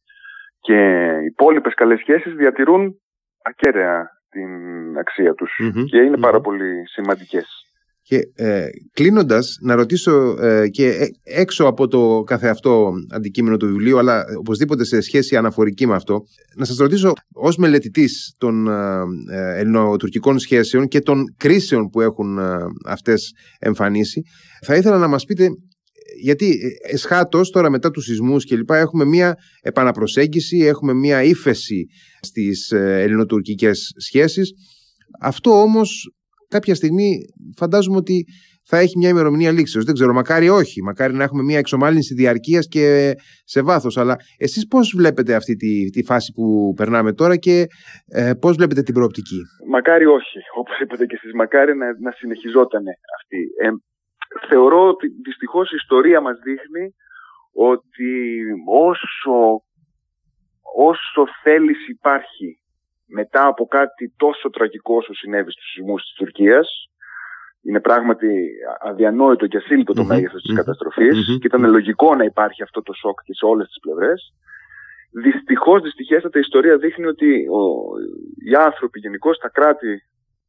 και 0.59 1.07
οι 1.21 1.25
υπόλοιπες 1.25 1.73
καλές 1.73 1.99
σχέσεις 1.99 2.33
διατηρούν 2.33 3.01
ακέραια 3.43 4.09
την 4.29 4.97
αξία 4.97 5.33
τους 5.33 5.59
και 5.89 5.97
ειναι 5.97 6.17
πάρα 6.17 6.41
πολύ 6.41 6.87
σημαντικές. 6.87 7.68
Και 8.09 8.31
ε, 8.35 8.65
κλείνοντας, 8.93 9.57
να 9.61 9.75
ρωτήσω 9.75 10.35
ε, 10.39 10.67
και 10.69 10.87
ε, 10.87 11.07
έξω 11.23 11.65
από 11.65 11.87
το 11.87 12.23
καθεαυτό 12.25 12.91
αντικείμενο 13.09 13.57
του 13.57 13.67
βιβλίου, 13.67 13.97
αλλά 13.99 14.25
οπωσδήποτε 14.37 14.83
σε 14.83 15.01
σχέση 15.01 15.35
αναφορική 15.35 15.87
με 15.87 15.95
αυτό, 15.95 16.23
να 16.55 16.65
σας 16.65 16.77
ρωτήσω 16.77 17.13
ως 17.33 17.57
μελετητής 17.57 18.33
των 18.37 18.67
ε, 18.67 19.01
ε, 19.31 19.59
ελληνοτουρκικών 19.59 20.39
σχέσεων 20.39 20.87
και 20.87 21.01
των 21.01 21.35
κρίσεων 21.37 21.89
που 21.89 22.01
έχουν 22.01 22.37
ε, 22.37 22.57
αυτές 22.85 23.33
εμφανίσει, 23.59 24.21
θα 24.61 24.75
ήθελα 24.75 24.97
να 24.97 25.07
μας 25.07 25.25
πείτε. 25.25 25.49
Γιατί 26.21 26.59
εσχάτως 26.91 27.49
τώρα 27.49 27.69
μετά 27.69 27.91
τους 27.91 28.03
σεισμούς 28.03 28.45
και 28.45 28.55
λοιπά 28.55 28.77
έχουμε 28.77 29.05
μία 29.05 29.35
επαναπροσέγγιση, 29.61 30.57
έχουμε 30.57 30.93
μία 30.93 31.23
ύφεση 31.23 31.85
στις 32.21 32.71
ελληνοτουρκικές 32.71 33.91
σχέσεις. 33.97 34.51
Αυτό 35.19 35.61
όμως 35.61 36.13
κάποια 36.49 36.75
στιγμή 36.75 37.09
φαντάζομαι 37.57 37.97
ότι 37.97 38.25
θα 38.69 38.77
έχει 38.77 38.97
μια 38.97 39.09
ημερομηνία 39.09 39.51
λήξεως. 39.51 39.85
Δεν 39.85 39.93
ξέρω, 39.93 40.13
μακάρι 40.13 40.49
όχι. 40.49 40.83
Μακάρι 40.83 41.13
να 41.13 41.23
έχουμε 41.23 41.43
μια 41.43 41.57
εξομάλυνση 41.57 42.13
διαρκείας 42.13 42.67
και 42.67 43.13
σε 43.43 43.61
βάθος. 43.61 43.97
Αλλά 43.97 44.15
εσείς 44.37 44.67
πώς 44.67 44.93
βλέπετε 44.97 45.35
αυτή 45.35 45.55
τη, 45.55 45.89
τη 45.89 46.03
φάση 46.03 46.31
που 46.35 46.73
περνάμε 46.75 47.13
τώρα 47.13 47.35
και 47.35 47.65
ε, 48.07 48.31
πώς 48.41 48.55
βλέπετε 48.55 48.81
την 48.81 48.93
προοπτική; 48.93 49.39
Μακάρι 49.69 50.05
όχι. 50.05 50.39
Όπως 50.57 50.79
είπατε 50.79 51.05
και 51.05 51.15
εσείς, 51.15 51.33
μακάρι 51.33 51.75
να, 51.77 51.85
να 51.99 52.11
συνεχιζόταν 52.11 52.83
αυτή. 53.17 53.39
Ε, 53.63 53.69
θεωρώ 54.49 54.87
ότι 54.87 55.07
δυστυχώς 55.07 55.71
η 55.71 55.75
ιστορία 55.75 56.21
μας 56.21 56.37
δείχνει 56.43 56.93
ότι 57.53 58.11
όσο, 58.65 59.63
όσο 60.75 61.31
θέληση 61.43 61.91
υπάρχει 61.91 62.58
μετά 63.09 63.45
από 63.45 63.65
κάτι 63.65 64.13
τόσο 64.17 64.49
τραγικό 64.49 64.95
όσο 64.95 65.13
συνέβη 65.13 65.51
στους 65.51 65.71
σεισμούς 65.71 66.01
της 66.03 66.13
Τουρκίας, 66.13 66.89
είναι 67.61 67.79
πράγματι 67.79 68.27
αδιανόητο 68.79 69.47
και 69.47 69.57
ασύλλητο 69.57 69.93
το 69.93 70.01
mm-hmm. 70.01 70.05
μέγεθος 70.05 70.41
της 70.41 70.55
καταστροφης 70.55 71.37
και 71.39 71.47
ήταν 71.47 71.69
λογικό 71.69 72.15
να 72.15 72.23
υπάρχει 72.23 72.63
αυτό 72.63 72.81
το 72.81 72.93
σοκ 72.93 73.19
και 73.23 73.33
σε 73.33 73.45
όλες 73.45 73.67
τις 73.67 73.79
πλευρές. 73.79 74.33
Δυστυχώς, 75.11 75.81
δυστυχέστατα 75.81 76.37
η 76.37 76.41
ιστορία 76.41 76.77
δείχνει 76.77 77.05
ότι 77.05 77.47
ο, 77.47 77.61
οι 78.49 78.55
άνθρωποι 78.55 78.99
γενικώς, 78.99 79.37
τα 79.37 79.49
κράτη 79.49 80.03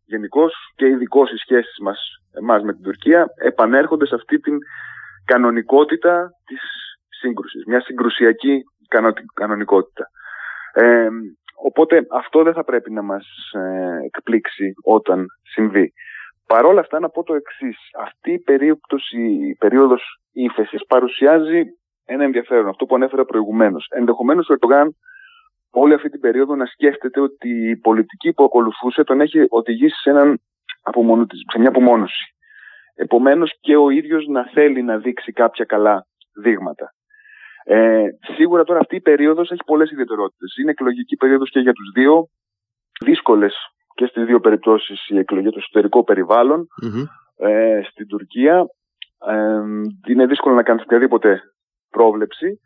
γενικώς 0.05 0.55
και 0.75 0.87
ειδικώς 0.87 1.33
οι 1.33 1.37
σχέσεις 1.37 1.79
μας 1.81 1.99
εμάς 2.33 2.62
με 2.62 2.73
την 2.73 2.83
Τουρκία 2.83 3.27
επανέρχονται 3.37 4.07
σε 4.07 4.14
αυτή 4.14 4.38
την 4.38 4.59
κανονικότητα 5.25 6.31
της 6.46 6.61
σύγκρουσης, 7.09 7.64
μια 7.66 7.81
συγκρουσιακή 7.81 8.62
κανονικότητα. 9.35 10.11
Ε, 10.73 11.09
Οπότε 11.62 12.07
αυτό 12.11 12.42
δεν 12.42 12.53
θα 12.53 12.64
πρέπει 12.64 12.92
να 12.92 13.03
μας 13.03 13.27
ε, 13.53 14.05
εκπλήξει 14.05 14.73
όταν 14.83 15.27
συμβεί. 15.42 15.92
Παρόλα 16.46 16.81
αυτά 16.81 17.01
να 17.01 17.09
πω 17.09 17.23
το 17.23 17.35
εξής. 17.35 17.77
Αυτή 17.99 18.33
η 18.33 18.38
περίπτωση, 18.38 19.20
η 19.20 19.55
περίοδος 19.55 20.20
ύφεσης 20.33 20.87
παρουσιάζει 20.87 21.62
ένα 22.05 22.25
ενδιαφέρον, 22.25 22.68
αυτό 22.68 22.87
που 22.87 22.94
ανέφερα 22.94 23.25
προηγουμένως. 23.25 23.87
Ενδεχομένως 23.90 24.49
ο 24.49 24.53
Ερτογάν 24.53 24.96
όλη 25.70 25.94
αυτή 25.94 26.09
την 26.09 26.20
περίοδο 26.20 26.57
να 26.57 26.66
σκέφτεται 26.66 27.20
ότι 27.20 27.70
η 27.70 27.77
πολιτική 27.77 28.33
που 28.33 28.44
ακολουθούσε 28.44 29.05
τον 29.05 29.20
έχει 29.20 29.46
οδηγήσει 29.49 30.01
σε, 30.01 30.11
έναν 30.11 30.40
σε 31.53 31.59
μια 31.59 31.68
απομόνωση. 31.68 32.35
Επομένως 32.94 33.59
και 33.61 33.77
ο 33.77 33.90
ίδιος 33.90 34.27
να 34.27 34.51
θέλει 34.53 34.83
να 34.83 34.99
δείξει 34.99 35.33
κάποια 35.33 35.64
καλά 35.64 36.07
δείγματα. 36.35 36.94
Ε, 37.64 38.05
σίγουρα 38.37 38.64
τώρα 38.64 38.79
αυτή 38.79 38.96
η 38.96 39.01
περίοδος 39.01 39.51
έχει 39.51 39.62
πολλές 39.66 39.90
ιδιαιτερότητες. 39.90 40.57
Είναι 40.57 40.70
εκλογική 40.70 41.16
περίοδος 41.16 41.51
και 41.51 41.61
για 41.61 41.73
τους 41.73 41.90
δύο. 41.94 42.29
Δύσκολες 43.05 43.55
και 43.94 44.07
στις 44.07 44.25
δύο 44.25 44.40
περιπτώσεις 44.40 45.09
η 45.09 45.18
εκλογή 45.18 45.51
του 45.51 45.59
εσωτερικό 45.59 46.05
ε, 47.37 47.81
στην 47.90 48.07
Τουρκία. 48.07 48.64
Ε, 49.27 49.61
είναι 50.09 50.27
δύσκολο 50.27 50.55
να 50.55 50.62
κάνεις 50.62 50.83
οποιαδήποτε 50.83 51.40
πρόβλεψη. 51.90 52.61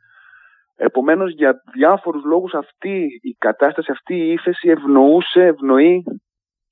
Επομένως 0.77 1.33
για 1.33 1.63
διάφορους 1.73 2.25
λόγους 2.25 2.55
αυτή 2.55 3.07
η 3.23 3.33
κατάσταση, 3.39 3.91
αυτή 3.91 4.15
η 4.15 4.33
ύφεση 4.33 4.69
ευνοούσε, 4.69 5.43
ευνοεί 5.45 6.03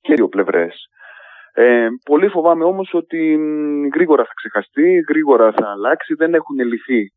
και 0.01 0.13
δύο 0.13 0.27
πλευρές. 0.27 0.87
Ε, 1.53 1.87
πολύ 2.05 2.27
φοβάμαι 2.27 2.63
όμως 2.63 2.93
ότι 2.93 3.39
γρήγορα 3.93 4.23
θα 4.23 4.31
ξεχαστεί, 4.35 5.03
γρήγορα 5.09 5.51
θα 5.51 5.71
αλλάξει, 5.71 6.13
δεν 6.13 6.33
έχουν 6.33 6.57
λυθεί. 6.57 7.11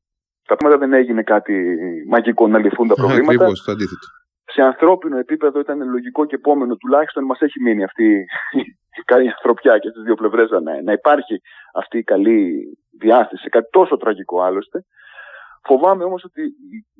Τα 0.47 0.57
πράγματα 0.57 0.87
δεν 0.87 0.99
έγινε 0.99 1.23
κάτι 1.23 1.77
μαγικό 2.09 2.49
να 2.49 2.59
λυθούν 2.59 2.89
τα 2.89 2.95
προβλήματα. 2.95 3.33
Ακριβώς, 3.33 3.63
το 3.63 3.73
αντίθετο. 3.73 4.07
Σε 4.45 4.63
ανθρώπινο 4.63 5.19
επίπεδο 5.19 5.61
ήταν 5.61 5.91
λογικό 5.91 6.25
και 6.25 6.35
επόμενο 6.35 6.77
τουλάχιστον 6.77 7.25
μας 7.25 7.41
έχει 7.41 7.63
μείνει 7.63 7.85
αυτή 7.85 8.05
η 8.99 9.03
καλή 9.05 9.29
ανθρωπιά 9.29 9.79
και 9.79 9.89
στις 9.89 10.03
δύο 10.03 10.15
πλευρές 10.15 10.51
να, 10.51 10.83
να 10.83 10.93
υπάρχει 10.93 11.41
αυτή 11.75 11.99
η 11.99 12.03
καλή 12.03 12.63
διάθεση, 12.99 13.49
κάτι 13.49 13.69
τόσο 13.71 13.97
τραγικό 13.97 14.43
άλλωστε. 14.43 14.85
Φοβάμαι 15.65 16.05
όμως 16.05 16.25
ότι 16.25 16.43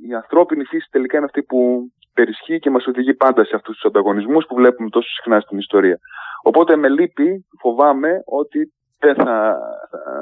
η 0.09 0.15
ανθρώπινη 0.15 0.65
φύση 0.65 0.89
τελικά 0.91 1.17
είναι 1.17 1.27
αυτή 1.27 1.43
που 1.43 1.91
περισχύει 2.15 2.59
και 2.59 2.71
μας 2.71 2.87
οδηγεί 2.87 3.15
πάντα 3.15 3.45
σε 3.45 3.57
αυτούς 3.57 3.75
τους 3.75 3.85
ανταγωνισμούς 3.85 4.45
που 4.47 4.55
βλέπουμε 4.55 4.89
τόσο 4.89 5.09
συχνά 5.09 5.41
στην 5.41 5.59
ιστορία. 5.59 5.99
Οπότε 6.43 6.77
με 6.77 6.89
λύπη 6.89 7.47
φοβάμαι 7.61 8.11
ότι 8.25 8.73
δεν 8.99 9.15
θα 9.15 9.59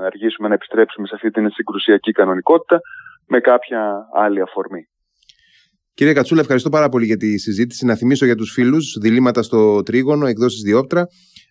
αργήσουμε 0.04 0.48
να 0.48 0.54
επιστρέψουμε 0.54 1.06
σε 1.06 1.14
αυτή 1.14 1.30
την 1.30 1.50
συγκρουσιακή 1.50 2.12
κανονικότητα 2.12 2.80
με 3.26 3.40
κάποια 3.40 4.08
άλλη 4.14 4.40
αφορμή. 4.40 4.88
Κύριε 5.94 6.12
Κατσούλα, 6.12 6.40
ευχαριστώ 6.40 6.68
πάρα 6.68 6.88
πολύ 6.88 7.04
για 7.04 7.16
τη 7.16 7.38
συζήτηση. 7.38 7.87
Να 7.87 7.94
θυμίσω 7.94 8.24
για 8.24 8.34
τους 8.34 8.52
φίλους 8.52 8.98
διλήμματα 9.00 9.42
στο 9.42 9.82
τρίγωνο, 9.82 10.26
εκδόσεις 10.26 10.62
διόπτρα, 10.62 11.06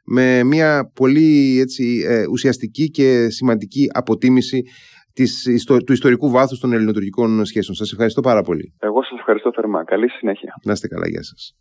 με 0.06 0.44
μια 0.44 0.92
πολύ 0.96 1.60
έτσι, 1.60 2.04
ε, 2.08 2.24
ουσιαστική 2.32 2.90
και 2.90 3.30
σημαντική 3.30 3.90
αποτίμηση 3.94 4.62
της, 5.14 5.48
του 5.86 5.94
ιστορικού 5.94 6.30
βάθους 6.30 6.60
των 6.60 6.74
ελληνοτουρκικών 6.74 7.46
σχέσεων. 7.46 7.76
Σας 7.76 7.92
ευχαριστώ 7.92 8.22
πάρα 8.22 8.42
πολύ. 8.42 8.74
Εγώ 8.80 9.04
σας 9.04 9.20
ευχαριστώ 9.20 9.52
θερμά. 9.56 9.84
Καλή 9.84 10.10
συνέχεια. 10.10 10.54
Να 10.66 10.72
είστε 10.72 10.88
καλά. 10.88 11.08
Γεια 11.08 11.24
σας. 11.24 11.56